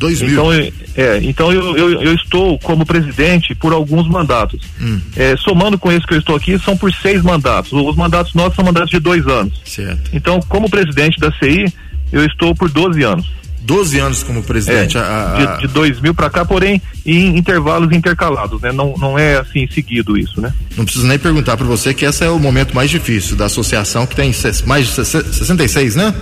2000. 0.00 0.30
Então, 0.30 0.52
é, 0.96 1.18
então 1.22 1.52
eu, 1.52 1.76
eu, 1.76 2.02
eu, 2.02 2.14
estou 2.14 2.58
como 2.58 2.86
presidente 2.86 3.54
por 3.54 3.72
alguns 3.72 4.08
mandatos. 4.08 4.62
Hum. 4.80 4.98
É, 5.14 5.36
somando 5.36 5.78
com 5.78 5.92
esse 5.92 6.06
que 6.06 6.14
eu 6.14 6.18
estou 6.18 6.34
aqui, 6.34 6.58
são 6.58 6.76
por 6.76 6.90
seis 6.92 7.22
mandatos. 7.22 7.70
Os 7.72 7.96
mandatos 7.96 8.32
nossos 8.34 8.56
são 8.56 8.64
mandatos 8.64 8.90
de 8.90 8.98
dois 8.98 9.26
anos. 9.26 9.60
Certo. 9.64 10.10
Então, 10.12 10.40
como 10.48 10.70
presidente 10.70 11.20
da 11.20 11.30
CI, 11.32 11.66
eu 12.10 12.24
estou 12.24 12.54
por 12.54 12.70
12 12.70 13.02
anos. 13.02 13.30
12 13.60 13.98
anos 13.98 14.22
como 14.22 14.42
presidente. 14.42 14.96
É, 14.96 15.00
a, 15.00 15.34
a... 15.34 15.56
De, 15.56 15.66
de 15.66 15.74
2000 15.74 16.14
para 16.14 16.30
cá, 16.30 16.46
porém, 16.46 16.80
em 17.04 17.36
intervalos 17.36 17.92
intercalados, 17.92 18.58
né? 18.62 18.72
Não, 18.72 18.94
não 18.96 19.18
é 19.18 19.36
assim 19.36 19.68
seguido 19.70 20.16
isso, 20.16 20.40
né? 20.40 20.50
Não 20.78 20.84
preciso 20.84 21.06
nem 21.06 21.18
perguntar 21.18 21.58
para 21.58 21.66
você 21.66 21.92
que 21.92 22.06
esse 22.06 22.24
é 22.24 22.30
o 22.30 22.38
momento 22.38 22.74
mais 22.74 22.88
difícil 22.88 23.36
da 23.36 23.44
associação, 23.44 24.06
que 24.06 24.16
tem 24.16 24.32
mais 24.66 24.86
de 24.86 24.92
66, 24.94 25.94
né? 25.94 26.14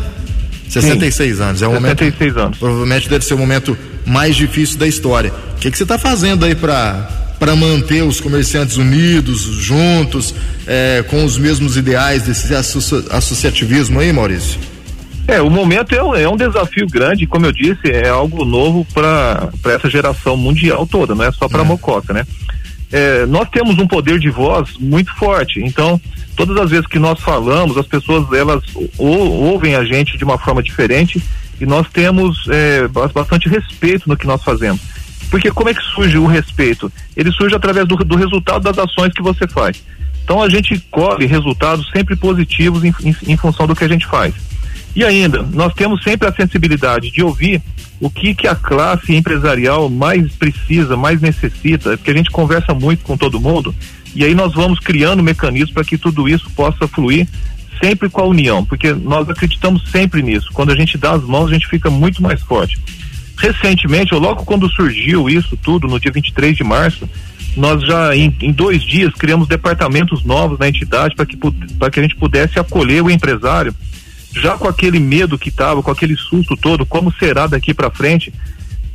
66 0.68 1.36
Sim, 1.36 1.42
anos. 1.42 1.62
É 1.62 1.68
um 1.68 1.80
66 1.80 2.32
momento, 2.32 2.44
anos. 2.46 2.58
Provavelmente 2.58 3.08
deve 3.08 3.24
ser 3.24 3.34
o 3.34 3.38
momento 3.38 3.76
mais 4.06 4.36
difícil 4.36 4.78
da 4.78 4.86
história. 4.86 5.32
O 5.56 5.60
que, 5.60 5.70
que 5.70 5.76
você 5.76 5.82
está 5.82 5.98
fazendo 5.98 6.44
aí 6.44 6.54
para 6.54 7.08
para 7.38 7.54
manter 7.54 8.02
os 8.02 8.20
comerciantes 8.20 8.76
unidos, 8.78 9.42
juntos, 9.42 10.34
é, 10.66 11.04
com 11.08 11.24
os 11.24 11.38
mesmos 11.38 11.76
ideais 11.76 12.22
desse 12.24 12.52
associativismo 12.54 14.00
aí, 14.00 14.12
Maurício? 14.12 14.58
É, 15.26 15.40
o 15.40 15.50
momento 15.50 15.94
é, 15.94 16.02
um, 16.02 16.14
é 16.14 16.28
um 16.28 16.36
desafio 16.36 16.86
grande, 16.88 17.26
como 17.26 17.46
eu 17.46 17.52
disse, 17.52 17.92
é 17.92 18.08
algo 18.08 18.44
novo 18.44 18.86
para 18.92 19.50
essa 19.66 19.88
geração 19.88 20.36
mundial 20.36 20.86
toda, 20.86 21.14
não 21.14 21.24
é 21.24 21.30
só 21.30 21.48
para 21.48 21.60
é. 21.60 21.64
Mococa, 21.64 22.12
né? 22.12 22.26
É, 22.90 23.26
nós 23.26 23.48
temos 23.50 23.78
um 23.78 23.86
poder 23.86 24.18
de 24.18 24.30
voz 24.30 24.70
muito 24.80 25.14
forte, 25.16 25.60
então 25.62 26.00
todas 26.38 26.56
as 26.56 26.70
vezes 26.70 26.86
que 26.86 27.00
nós 27.00 27.20
falamos, 27.20 27.76
as 27.76 27.86
pessoas 27.86 28.32
elas 28.32 28.62
ou, 28.96 29.32
ouvem 29.52 29.74
a 29.74 29.84
gente 29.84 30.16
de 30.16 30.22
uma 30.22 30.38
forma 30.38 30.62
diferente 30.62 31.20
e 31.60 31.66
nós 31.66 31.88
temos 31.92 32.46
é, 32.48 32.86
bastante 32.86 33.48
respeito 33.48 34.08
no 34.08 34.16
que 34.16 34.26
nós 34.26 34.42
fazemos. 34.44 34.80
Porque 35.28 35.50
como 35.50 35.68
é 35.68 35.74
que 35.74 35.82
surge 35.82 36.16
o 36.16 36.26
respeito? 36.26 36.90
Ele 37.16 37.32
surge 37.32 37.56
através 37.56 37.88
do, 37.88 37.96
do 37.96 38.16
resultado 38.16 38.62
das 38.62 38.78
ações 38.78 39.12
que 39.12 39.20
você 39.20 39.48
faz. 39.48 39.82
Então 40.22 40.40
a 40.40 40.48
gente 40.48 40.78
colhe 40.92 41.26
resultados 41.26 41.90
sempre 41.90 42.14
positivos 42.14 42.84
em, 42.84 42.94
em, 43.02 43.16
em 43.26 43.36
função 43.36 43.66
do 43.66 43.74
que 43.74 43.82
a 43.82 43.88
gente 43.88 44.06
faz. 44.06 44.32
E 44.94 45.04
ainda, 45.04 45.42
nós 45.42 45.74
temos 45.74 46.02
sempre 46.04 46.28
a 46.28 46.32
sensibilidade 46.32 47.10
de 47.10 47.22
ouvir 47.22 47.60
o 48.00 48.08
que, 48.08 48.32
que 48.32 48.46
a 48.46 48.54
classe 48.54 49.14
empresarial 49.14 49.90
mais 49.90 50.32
precisa, 50.36 50.96
mais 50.96 51.20
necessita, 51.20 51.96
porque 51.96 52.12
a 52.12 52.16
gente 52.16 52.30
conversa 52.30 52.72
muito 52.72 53.02
com 53.02 53.16
todo 53.16 53.40
mundo 53.40 53.74
e 54.14 54.24
aí 54.24 54.34
nós 54.34 54.54
vamos 54.54 54.78
criando 54.78 55.22
mecanismos 55.22 55.72
para 55.72 55.84
que 55.84 55.98
tudo 55.98 56.28
isso 56.28 56.50
possa 56.50 56.86
fluir 56.88 57.28
sempre 57.82 58.08
com 58.08 58.20
a 58.20 58.26
união, 58.26 58.64
porque 58.64 58.92
nós 58.92 59.28
acreditamos 59.28 59.88
sempre 59.90 60.22
nisso. 60.22 60.50
Quando 60.52 60.72
a 60.72 60.76
gente 60.76 60.98
dá 60.98 61.12
as 61.12 61.22
mãos, 61.22 61.50
a 61.50 61.54
gente 61.54 61.68
fica 61.68 61.88
muito 61.88 62.22
mais 62.22 62.40
forte. 62.42 62.78
Recentemente, 63.36 64.14
ou 64.14 64.20
logo 64.20 64.44
quando 64.44 64.68
surgiu 64.68 65.28
isso 65.30 65.56
tudo, 65.56 65.86
no 65.86 66.00
dia 66.00 66.10
23 66.10 66.56
de 66.56 66.64
março, 66.64 67.08
nós 67.56 67.82
já 67.82 68.16
em, 68.16 68.34
em 68.40 68.52
dois 68.52 68.82
dias 68.82 69.12
criamos 69.14 69.46
departamentos 69.46 70.24
novos 70.24 70.58
na 70.58 70.68
entidade 70.68 71.14
para 71.14 71.24
que, 71.24 71.36
que 71.36 72.00
a 72.00 72.02
gente 72.02 72.16
pudesse 72.16 72.58
acolher 72.58 73.02
o 73.02 73.10
empresário 73.10 73.74
já 74.32 74.56
com 74.56 74.68
aquele 74.68 74.98
medo 74.98 75.38
que 75.38 75.48
estava, 75.48 75.82
com 75.82 75.90
aquele 75.90 76.16
susto 76.16 76.56
todo, 76.56 76.84
como 76.84 77.12
será 77.18 77.46
daqui 77.46 77.72
para 77.72 77.90
frente, 77.90 78.32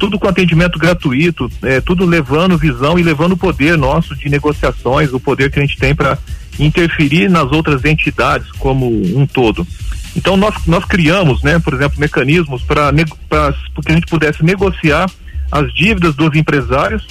tudo 0.03 0.19
com 0.19 0.27
atendimento 0.27 0.77
gratuito, 0.77 1.49
é, 1.61 1.79
tudo 1.79 2.05
levando 2.05 2.57
visão 2.57 2.99
e 2.99 3.03
levando 3.03 3.31
o 3.31 3.37
poder 3.37 3.77
nosso 3.77 4.13
de 4.13 4.27
negociações, 4.27 5.13
o 5.13 5.19
poder 5.19 5.49
que 5.49 5.57
a 5.57 5.61
gente 5.61 5.77
tem 5.77 5.95
para 5.95 6.17
interferir 6.59 7.29
nas 7.29 7.49
outras 7.53 7.85
entidades 7.85 8.51
como 8.59 8.85
um 8.85 9.25
todo. 9.25 9.65
Então 10.13 10.35
nós, 10.35 10.55
nós 10.67 10.83
criamos, 10.83 11.41
né, 11.41 11.57
por 11.57 11.73
exemplo, 11.73 12.01
mecanismos 12.01 12.61
para 12.63 12.91
que 12.91 13.91
a 13.91 13.93
gente 13.93 14.07
pudesse 14.07 14.43
negociar 14.43 15.09
as 15.49 15.73
dívidas 15.73 16.15
dos 16.15 16.35
empresários 16.35 17.07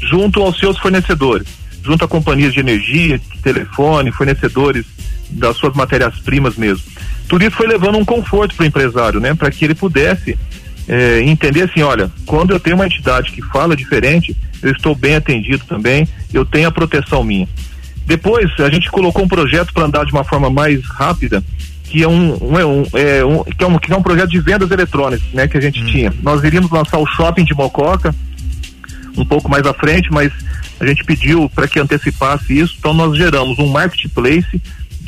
junto 0.00 0.40
aos 0.40 0.58
seus 0.58 0.78
fornecedores, 0.78 1.46
junto 1.84 2.06
a 2.06 2.08
companhias 2.08 2.54
de 2.54 2.60
energia, 2.60 3.18
de 3.18 3.38
telefone, 3.42 4.10
fornecedores 4.12 4.86
das 5.28 5.58
suas 5.58 5.74
matérias-primas 5.74 6.56
mesmo. 6.56 6.84
Tudo 7.28 7.44
isso 7.44 7.56
foi 7.56 7.66
levando 7.66 7.98
um 7.98 8.04
conforto 8.04 8.54
para 8.54 8.64
o 8.64 8.66
empresário, 8.66 9.20
né? 9.20 9.34
Para 9.34 9.50
que 9.50 9.62
ele 9.62 9.74
pudesse 9.74 10.38
é, 10.90 11.22
entender 11.22 11.62
assim, 11.62 11.82
olha, 11.82 12.10
quando 12.26 12.50
eu 12.50 12.58
tenho 12.58 12.74
uma 12.74 12.84
entidade 12.84 13.30
que 13.30 13.40
fala 13.42 13.76
diferente, 13.76 14.36
eu 14.60 14.72
estou 14.72 14.92
bem 14.92 15.14
atendido 15.14 15.64
também, 15.64 16.06
eu 16.34 16.44
tenho 16.44 16.66
a 16.66 16.72
proteção 16.72 17.22
minha. 17.22 17.48
Depois 18.04 18.50
a 18.58 18.68
gente 18.68 18.90
colocou 18.90 19.24
um 19.24 19.28
projeto 19.28 19.72
para 19.72 19.84
andar 19.84 20.04
de 20.04 20.10
uma 20.10 20.24
forma 20.24 20.50
mais 20.50 20.84
rápida, 20.86 21.44
que 21.84 22.02
é 22.02 22.08
um, 22.08 22.36
um, 22.42 22.58
é 22.58 22.66
um, 22.66 22.82
é 22.92 23.24
um, 23.24 23.44
que 23.44 23.62
é 23.62 23.66
um, 23.68 23.78
que 23.78 23.92
é 23.92 23.96
um 23.96 24.02
projeto 24.02 24.30
de 24.30 24.40
vendas 24.40 24.68
eletrônicas, 24.68 25.28
né, 25.32 25.46
que 25.46 25.56
a 25.56 25.60
gente 25.60 25.80
hum. 25.80 25.86
tinha. 25.86 26.12
Nós 26.24 26.42
iríamos 26.42 26.68
lançar 26.72 26.98
o 26.98 27.06
shopping 27.06 27.44
de 27.44 27.54
Mococa 27.54 28.12
um 29.16 29.24
pouco 29.24 29.48
mais 29.48 29.64
à 29.64 29.72
frente, 29.72 30.10
mas 30.10 30.32
a 30.80 30.86
gente 30.86 31.04
pediu 31.04 31.48
para 31.50 31.68
que 31.68 31.78
antecipasse 31.78 32.58
isso, 32.58 32.74
então 32.78 32.92
nós 32.92 33.16
geramos 33.16 33.58
um 33.60 33.68
marketplace 33.68 34.60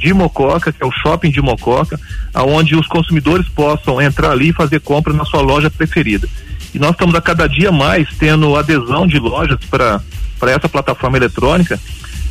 de 0.02 0.12
Mococa, 0.12 0.72
que 0.72 0.82
é 0.82 0.86
o 0.86 0.90
shopping 0.90 1.30
de 1.30 1.40
Mococa, 1.40 1.98
aonde 2.34 2.74
os 2.74 2.88
consumidores 2.88 3.48
possam 3.48 4.02
entrar 4.02 4.32
ali 4.32 4.48
e 4.48 4.52
fazer 4.52 4.80
compra 4.80 5.12
na 5.12 5.24
sua 5.24 5.40
loja 5.40 5.70
preferida. 5.70 6.28
E 6.74 6.78
nós 6.78 6.90
estamos 6.90 7.14
a 7.14 7.20
cada 7.20 7.46
dia 7.46 7.70
mais 7.70 8.08
tendo 8.18 8.56
adesão 8.56 9.06
de 9.06 9.18
lojas 9.18 9.58
para 9.70 10.00
essa 10.48 10.68
plataforma 10.68 11.16
eletrônica, 11.16 11.78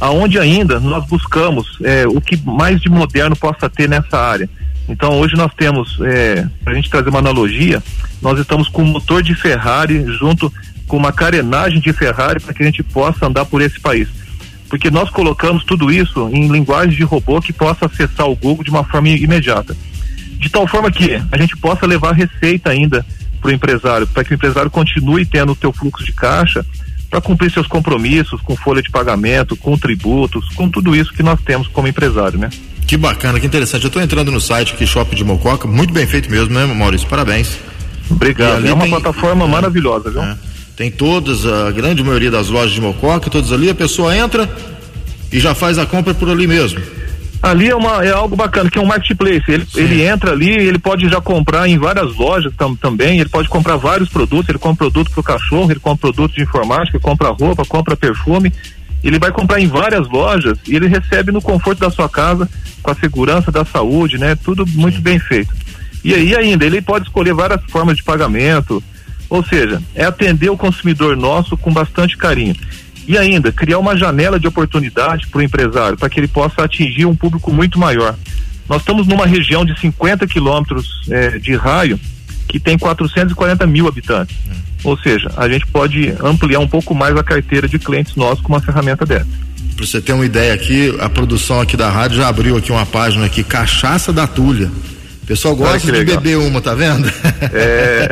aonde 0.02 0.38
ainda 0.38 0.80
nós 0.80 1.06
buscamos 1.06 1.78
é, 1.82 2.06
o 2.08 2.20
que 2.20 2.36
mais 2.38 2.82
de 2.82 2.90
moderno 2.90 3.36
possa 3.36 3.70
ter 3.70 3.88
nessa 3.88 4.20
área. 4.20 4.50
Então 4.90 5.18
hoje 5.20 5.36
nós 5.36 5.54
temos, 5.56 5.98
é, 6.02 6.46
para 6.64 6.74
a 6.74 6.76
gente 6.76 6.90
trazer 6.90 7.10
uma 7.10 7.20
analogia, 7.20 7.82
nós 8.22 8.38
estamos 8.38 8.68
com 8.68 8.84
um 8.84 8.88
motor 8.88 9.24
de 9.24 9.34
Ferrari 9.34 10.04
junto 10.18 10.52
com 10.88 10.98
uma 10.98 11.14
carenagem 11.14 11.80
de 11.80 11.94
Ferrari 11.94 12.42
para 12.42 12.54
que 12.54 12.64
a 12.64 12.66
gente 12.66 12.84
possa 12.84 13.26
andar 13.26 13.46
por 13.46 13.62
esse 13.62 13.80
país 13.80 14.10
porque 14.72 14.90
nós 14.90 15.10
colocamos 15.10 15.66
tudo 15.66 15.92
isso 15.92 16.30
em 16.32 16.48
linguagem 16.48 16.96
de 16.96 17.04
robô 17.04 17.42
que 17.42 17.52
possa 17.52 17.88
acessar 17.88 18.26
o 18.30 18.38
Google 18.38 18.64
de 18.64 18.70
uma 18.70 18.86
forma 18.86 19.10
imediata. 19.10 19.76
De 20.38 20.50
tal 20.50 20.66
forma 20.66 20.90
que 20.90 21.22
a 21.30 21.38
gente 21.38 21.58
possa 21.58 21.86
levar 21.86 22.14
receita 22.14 22.70
ainda 22.70 23.06
para 23.42 23.50
o 23.50 23.52
empresário, 23.52 24.08
para 24.08 24.24
que 24.24 24.32
o 24.32 24.36
empresário 24.36 24.72
continue 24.72 25.26
tendo 25.26 25.52
o 25.52 25.58
seu 25.58 25.74
fluxo 25.74 26.06
de 26.06 26.14
caixa 26.14 26.66
para 27.10 27.20
cumprir 27.20 27.52
seus 27.52 27.68
compromissos 27.68 28.40
com 28.40 28.56
folha 28.56 28.82
de 28.82 28.90
pagamento, 28.90 29.58
com 29.58 29.78
tributos, 29.78 30.48
com 30.56 30.70
tudo 30.70 30.96
isso 30.96 31.12
que 31.12 31.22
nós 31.22 31.42
temos 31.42 31.68
como 31.68 31.90
empresário, 31.90 32.40
né? 32.40 32.50
Que 32.88 32.96
bacana, 32.96 33.42
que 33.42 33.46
interessante. 33.46 33.84
Eu 33.84 33.90
estou 33.90 34.02
entrando 34.02 34.32
no 34.32 34.40
site 34.40 34.74
aqui, 34.74 34.88
Shop 34.88 35.14
de 35.14 35.26
Mococa, 35.26 35.68
muito 35.68 35.94
bem 35.94 36.08
feito 36.08 36.32
mesmo, 36.32 36.54
né, 36.54 36.66
Maurício? 36.66 37.10
Parabéns. 37.10 37.58
Obrigado. 38.10 38.66
É 38.66 38.72
uma 38.72 38.84
tem... 38.84 38.92
plataforma 38.92 39.44
é, 39.44 39.48
maravilhosa, 39.50 40.10
viu? 40.10 40.24
É. 40.24 40.38
Tem 40.82 40.90
todas, 40.90 41.46
a 41.46 41.70
grande 41.70 42.04
maioria 42.04 42.32
das 42.32 42.50
lojas 42.50 42.72
de 42.72 42.82
Mococa, 42.82 43.30
todas 43.30 43.52
ali, 43.52 43.70
a 43.70 43.76
pessoa 43.76 44.18
entra 44.18 44.50
e 45.32 45.40
já 45.40 45.54
faz 45.54 45.78
a 45.78 45.86
compra 45.86 46.12
por 46.12 46.28
ali 46.28 46.48
mesmo. 46.48 46.82
Ali 47.40 47.70
é, 47.70 47.76
uma, 47.76 48.04
é 48.04 48.10
algo 48.10 48.36
bacana, 48.36 48.68
que 48.68 48.80
é 48.80 48.82
um 48.82 48.88
marketplace. 48.88 49.44
Ele, 49.48 49.68
ele 49.76 50.02
entra 50.02 50.32
ali, 50.32 50.50
ele 50.50 50.80
pode 50.80 51.08
já 51.08 51.22
comprar 51.22 51.70
em 51.70 51.78
várias 51.78 52.16
lojas 52.16 52.52
tam, 52.58 52.76
também, 52.76 53.20
ele 53.20 53.30
pode 53.30 53.48
comprar 53.48 53.76
vários 53.76 54.10
produtos, 54.10 54.50
ele 54.50 54.58
compra 54.58 54.90
produto 54.90 55.12
para 55.12 55.20
o 55.20 55.24
cachorro, 55.24 55.70
ele 55.72 55.80
compra 55.80 56.12
produto 56.12 56.34
de 56.34 56.42
informática, 56.42 57.00
compra 57.00 57.30
roupa, 57.30 57.64
compra 57.64 57.96
perfume. 57.96 58.52
Ele 59.04 59.20
vai 59.20 59.32
comprar 59.32 59.62
em 59.62 59.68
várias 59.68 60.10
lojas 60.10 60.58
e 60.68 60.76
ele 60.76 60.88
recebe 60.88 61.32
no 61.32 61.44
conforto 61.44 61.78
da 61.78 61.92
sua 61.92 62.10
casa, 62.10 62.50
com 62.82 62.90
a 62.90 62.96
segurança 62.96 63.52
da 63.52 63.64
saúde, 63.64 64.18
né? 64.18 64.36
Tudo 64.36 64.66
muito 64.66 64.96
Sim. 64.96 65.04
bem 65.04 65.20
feito. 65.20 65.54
E 66.04 66.16
aí 66.16 66.36
ainda, 66.36 66.66
ele 66.66 66.82
pode 66.82 67.06
escolher 67.06 67.36
várias 67.36 67.62
formas 67.70 67.96
de 67.96 68.02
pagamento, 68.02 68.84
ou 69.32 69.42
seja, 69.46 69.82
é 69.96 70.04
atender 70.04 70.50
o 70.50 70.58
consumidor 70.58 71.16
nosso 71.16 71.56
com 71.56 71.72
bastante 71.72 72.18
carinho. 72.18 72.54
E 73.08 73.18
ainda, 73.18 73.50
criar 73.50 73.80
uma 73.80 73.96
janela 73.96 74.38
de 74.38 74.46
oportunidade 74.46 75.28
para 75.28 75.40
o 75.40 75.42
empresário, 75.42 75.98
para 75.98 76.10
que 76.10 76.20
ele 76.20 76.28
possa 76.28 76.62
atingir 76.62 77.06
um 77.06 77.16
público 77.16 77.50
muito 77.50 77.80
maior. 77.80 78.14
Nós 78.68 78.82
estamos 78.82 79.08
numa 79.08 79.26
região 79.26 79.64
de 79.64 79.80
50 79.80 80.28
quilômetros 80.28 81.04
eh, 81.10 81.40
de 81.40 81.56
raio 81.56 81.98
que 82.46 82.60
tem 82.60 82.78
440 82.78 83.66
mil 83.66 83.88
habitantes. 83.88 84.36
Hum. 84.46 84.52
Ou 84.84 84.98
seja, 84.98 85.32
a 85.38 85.48
gente 85.48 85.66
pode 85.66 86.14
ampliar 86.22 86.60
um 86.60 86.68
pouco 86.68 86.94
mais 86.94 87.16
a 87.16 87.24
carteira 87.24 87.70
de 87.70 87.80
clientes 87.80 88.18
nossos 88.18 88.42
com 88.42 88.52
uma 88.52 88.60
ferramenta 88.60 89.06
dessa. 89.06 89.28
Para 89.78 89.86
você 89.86 90.02
ter 90.02 90.12
uma 90.12 90.26
ideia 90.26 90.54
aqui, 90.54 90.94
a 91.00 91.08
produção 91.08 91.62
aqui 91.62 91.78
da 91.78 91.90
rádio 91.90 92.18
já 92.18 92.28
abriu 92.28 92.58
aqui 92.58 92.70
uma 92.70 92.86
página 92.86 93.28
aqui, 93.28 93.46
Cachaça 93.46 94.12
da 94.12 94.28
Tulha 94.28 94.70
pessoal 95.32 95.56
gosta 95.56 95.92
de 95.92 96.04
beber 96.04 96.38
uma, 96.38 96.60
tá 96.60 96.76
vendo? 96.76 97.08
É. 97.54 98.10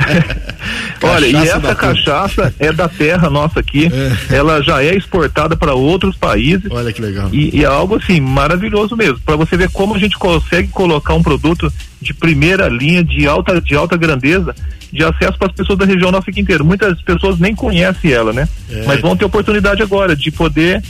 Olha, 1.03 1.25
e 1.25 1.35
essa 1.35 1.75
cachaça 1.75 2.53
é 2.57 2.71
da 2.71 2.87
terra 2.87 3.29
nossa 3.29 3.59
aqui. 3.59 3.91
É. 4.31 4.37
Ela 4.37 4.61
já 4.61 4.81
é 4.81 4.95
exportada 4.95 5.55
para 5.55 5.73
outros 5.73 6.15
países. 6.15 6.69
Olha 6.69 6.93
que 6.93 7.01
legal. 7.01 7.29
E, 7.33 7.57
e 7.57 7.63
é 7.63 7.67
algo 7.67 7.95
assim 7.95 8.21
maravilhoso 8.21 8.95
mesmo. 8.95 9.19
Para 9.19 9.35
você 9.35 9.57
ver 9.57 9.69
como 9.69 9.95
a 9.95 9.99
gente 9.99 10.17
consegue 10.17 10.69
colocar 10.69 11.13
um 11.13 11.23
produto 11.23 11.71
de 12.01 12.13
primeira 12.13 12.69
linha, 12.69 13.03
de 13.03 13.27
alta, 13.27 13.59
de 13.59 13.75
alta 13.75 13.97
grandeza, 13.97 14.55
de 14.91 15.03
acesso 15.03 15.37
para 15.37 15.47
as 15.47 15.53
pessoas 15.53 15.77
da 15.77 15.85
região 15.85 16.11
nossa 16.11 16.29
aqui 16.29 16.39
inteira. 16.39 16.63
Muitas 16.63 17.01
pessoas 17.01 17.37
nem 17.37 17.53
conhecem 17.53 18.11
ela, 18.11 18.31
né? 18.31 18.47
É. 18.69 18.85
Mas 18.85 19.01
vão 19.01 19.15
ter 19.15 19.25
oportunidade 19.25 19.81
agora 19.81 20.15
de 20.15 20.31
poder 20.31 20.81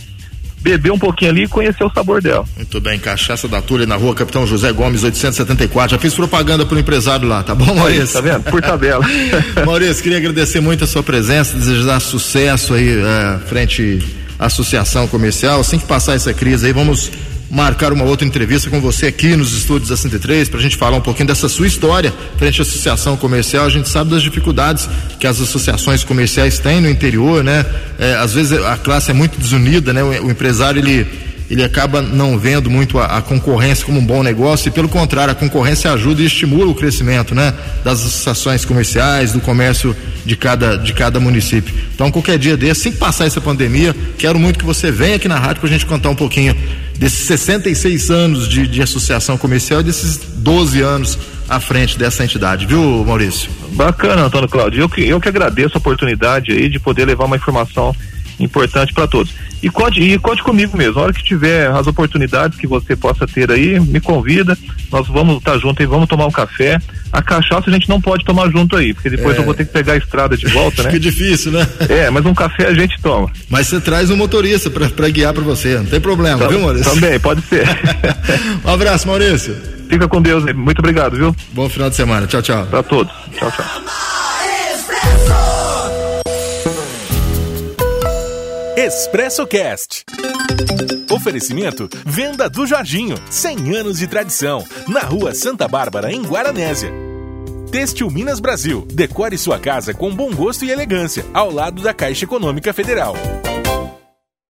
beber 0.61 0.91
um 0.91 0.99
pouquinho 0.99 1.31
ali 1.31 1.43
e 1.43 1.47
conhecer 1.47 1.83
o 1.83 1.91
sabor 1.91 2.21
dela. 2.21 2.45
Muito 2.55 2.79
bem, 2.81 2.99
cachaça 2.99 3.47
da 3.47 3.61
Tulha 3.61 3.85
na 3.85 3.95
rua 3.95 4.13
Capitão 4.13 4.45
José 4.45 4.71
Gomes, 4.71 5.03
874. 5.03 5.91
Já 5.91 5.99
fiz 5.99 6.13
propaganda 6.13 6.65
pro 6.65 6.77
empresário 6.77 7.27
lá, 7.27 7.43
tá 7.43 7.55
bom, 7.55 7.73
Maurício? 7.73 8.13
Tá 8.13 8.21
vendo? 8.21 8.43
Por 8.43 8.61
tabela. 8.61 9.05
Maurício, 9.65 10.03
queria 10.03 10.17
agradecer 10.17 10.59
muito 10.59 10.83
a 10.83 10.87
sua 10.87 11.03
presença, 11.03 11.57
desejar 11.57 11.99
sucesso 11.99 12.73
aí 12.73 12.89
é, 12.89 13.39
frente 13.47 13.99
à 14.37 14.47
associação 14.47 15.07
comercial. 15.07 15.59
Assim 15.61 15.79
que 15.79 15.85
passar 15.85 16.15
essa 16.15 16.33
crise 16.33 16.67
aí, 16.67 16.73
vamos 16.73 17.11
marcar 17.49 17.91
uma 17.91 18.03
outra 18.03 18.27
entrevista 18.27 18.69
com 18.69 18.79
você 18.79 19.07
aqui 19.07 19.35
nos 19.35 19.53
estúdios 19.53 19.89
da 19.89 19.97
103 19.97 20.49
para 20.49 20.59
a 20.59 20.62
gente 20.62 20.77
falar 20.77 20.97
um 20.97 21.01
pouquinho 21.01 21.27
dessa 21.27 21.49
sua 21.49 21.67
história 21.67 22.13
frente 22.38 22.62
à 22.62 22.63
associação 22.63 23.17
comercial. 23.17 23.65
A 23.65 23.69
gente 23.69 23.89
sabe 23.89 24.12
das 24.12 24.21
dificuldades 24.21 24.88
que 25.19 25.25
as 25.25 25.41
associações 25.41 26.03
comerciais 26.03 26.59
têm 26.59 26.79
no 26.79 26.89
interior, 26.89 27.43
né? 27.43 27.65
É, 27.97 28.15
às 28.15 28.33
vezes 28.33 28.51
a 28.51 28.77
classe 28.77 29.12
é 29.12 29.13
muito 29.13 29.39
desunida, 29.39 29.91
né? 29.91 30.03
O, 30.03 30.27
o 30.27 30.31
empresário 30.31 30.79
ele 30.79 31.28
ele 31.49 31.63
acaba 31.63 32.01
não 32.01 32.38
vendo 32.38 32.69
muito 32.69 32.99
a, 32.99 33.17
a, 33.17 33.21
concorrência 33.21 33.85
como 33.85 33.99
um 33.99 34.05
bom 34.05 34.21
negócio 34.21 34.69
e 34.69 34.71
pelo 34.71 34.88
contrário, 34.88 35.31
a 35.31 35.35
concorrência 35.35 35.91
ajuda 35.91 36.21
e 36.21 36.25
estimula 36.25 36.69
o 36.69 36.75
crescimento, 36.75 37.33
né, 37.33 37.53
das 37.83 37.99
associações 37.99 38.63
comerciais, 38.63 39.33
do 39.33 39.41
comércio 39.41 39.95
de 40.25 40.35
cada 40.35 40.75
de 40.77 40.93
cada 40.93 41.19
município. 41.19 41.73
Então, 41.95 42.12
qualquer 42.12 42.38
dia 42.38 42.55
desse, 42.55 42.81
sem 42.81 42.91
passar 42.91 43.25
essa 43.25 43.41
pandemia, 43.41 43.95
quero 44.17 44.38
muito 44.38 44.59
que 44.59 44.65
você 44.65 44.91
venha 44.91 45.15
aqui 45.15 45.27
na 45.27 45.39
rádio 45.39 45.62
para 45.62 45.69
a 45.69 45.73
gente 45.73 45.85
contar 45.85 46.09
um 46.09 46.15
pouquinho 46.15 46.55
desses 46.97 47.25
66 47.27 48.12
anos 48.12 48.47
de, 48.47 48.67
de 48.67 48.81
associação 48.81 49.38
comercial 49.38 49.79
e 49.79 49.83
desses 49.83 50.17
12 50.17 50.81
anos 50.81 51.17
à 51.47 51.59
frente 51.59 51.97
dessa 51.97 52.23
entidade, 52.23 52.67
viu, 52.67 53.03
Maurício? 53.03 53.49
Bacana, 53.71 54.23
Antônio 54.23 54.47
Cláudio. 54.47 54.81
Eu 54.81 54.89
que, 54.89 55.01
eu 55.07 55.19
que 55.19 55.27
agradeço 55.27 55.71
a 55.75 55.79
oportunidade 55.79 56.51
aí 56.51 56.69
de 56.69 56.79
poder 56.79 57.05
levar 57.05 57.25
uma 57.25 57.38
informação 57.38 57.95
importante 58.39 58.93
para 58.93 59.08
todos. 59.08 59.34
E 59.62 59.69
conte, 59.69 60.02
e 60.02 60.17
conte 60.17 60.41
comigo 60.41 60.78
mesmo. 60.78 60.99
A 60.99 61.04
hora 61.04 61.13
que 61.13 61.23
tiver 61.23 61.69
as 61.69 61.86
oportunidades 61.86 62.58
que 62.58 62.65
você 62.65 62.95
possa 62.95 63.28
ter 63.28 63.52
aí, 63.52 63.80
me 63.80 63.99
convida. 63.99 64.58
Nós 64.91 65.08
vamos 65.08 65.38
estar 65.38 65.54
tá 65.54 65.58
junto 65.58 65.82
aí, 65.82 65.86
vamos 65.86 66.08
tomar 66.08 66.25
um 66.25 66.32
café. 66.32 66.80
A 67.12 67.21
cachaça 67.21 67.69
a 67.69 67.73
gente 67.73 67.89
não 67.89 67.99
pode 67.99 68.23
tomar 68.23 68.49
junto 68.49 68.75
aí, 68.75 68.93
porque 68.93 69.10
depois 69.10 69.36
é. 69.36 69.39
eu 69.39 69.43
vou 69.43 69.54
ter 69.54 69.65
que 69.65 69.73
pegar 69.73 69.93
a 69.93 69.97
estrada 69.97 70.38
de 70.38 70.47
volta, 70.47 70.84
né? 70.84 70.91
Fica 70.91 70.99
difícil, 70.99 71.52
né? 71.52 71.67
É, 71.89 72.10
mas 72.10 72.25
um 72.25 72.34
café 72.34 72.67
a 72.67 72.73
gente 72.73 72.99
toma. 73.02 73.30
Mas 73.49 73.67
você 73.67 73.82
traz 73.82 74.10
um 74.10 74.15
motorista 74.15 74.69
para 74.69 75.10
guiar 75.10 75.34
para 75.34 75.43
você, 75.43 75.75
não 75.78 75.86
tem 75.86 75.99
problema, 75.99 76.47
viu, 76.47 76.62
Maurício? 76.62 76.93
Também, 76.93 77.19
pode 77.19 77.41
ser. 77.41 77.67
um 78.63 78.69
abraço, 78.69 79.08
Maurício. 79.08 79.56
Fica 79.89 80.08
com 80.08 80.21
Deus, 80.21 80.43
muito 80.54 80.80
obrigado, 80.80 81.17
viu? 81.17 81.36
Bom 81.52 81.67
final 81.67 81.89
de 81.89 81.95
semana. 81.95 82.28
Tchau, 82.28 82.41
tchau. 82.41 82.65
Para 82.67 82.84
todos. 82.84 83.12
Tchau, 83.36 83.52
tchau. 83.52 83.65
Expresso 88.81 89.45
Cast. 89.45 90.05
Oferecimento 91.11 91.89
Venda 92.05 92.49
do 92.49 92.65
Jorginho, 92.65 93.17
100 93.29 93.75
anos 93.75 93.97
de 93.97 94.07
tradição, 94.07 94.63
na 94.87 95.01
Rua 95.01 95.35
Santa 95.35 95.67
Bárbara, 95.67 96.13
em 96.13 96.21
Guaranésia. 96.21 96.89
Têxtil 97.69 98.09
Minas 98.09 98.39
Brasil, 98.39 98.87
decore 98.89 99.37
sua 99.37 99.59
casa 99.59 99.93
com 99.93 100.15
bom 100.15 100.33
gosto 100.33 100.63
e 100.63 100.71
elegância, 100.71 101.25
ao 101.33 101.51
lado 101.51 101.81
da 101.81 101.93
Caixa 101.93 102.23
Econômica 102.23 102.71
Federal. 102.71 103.15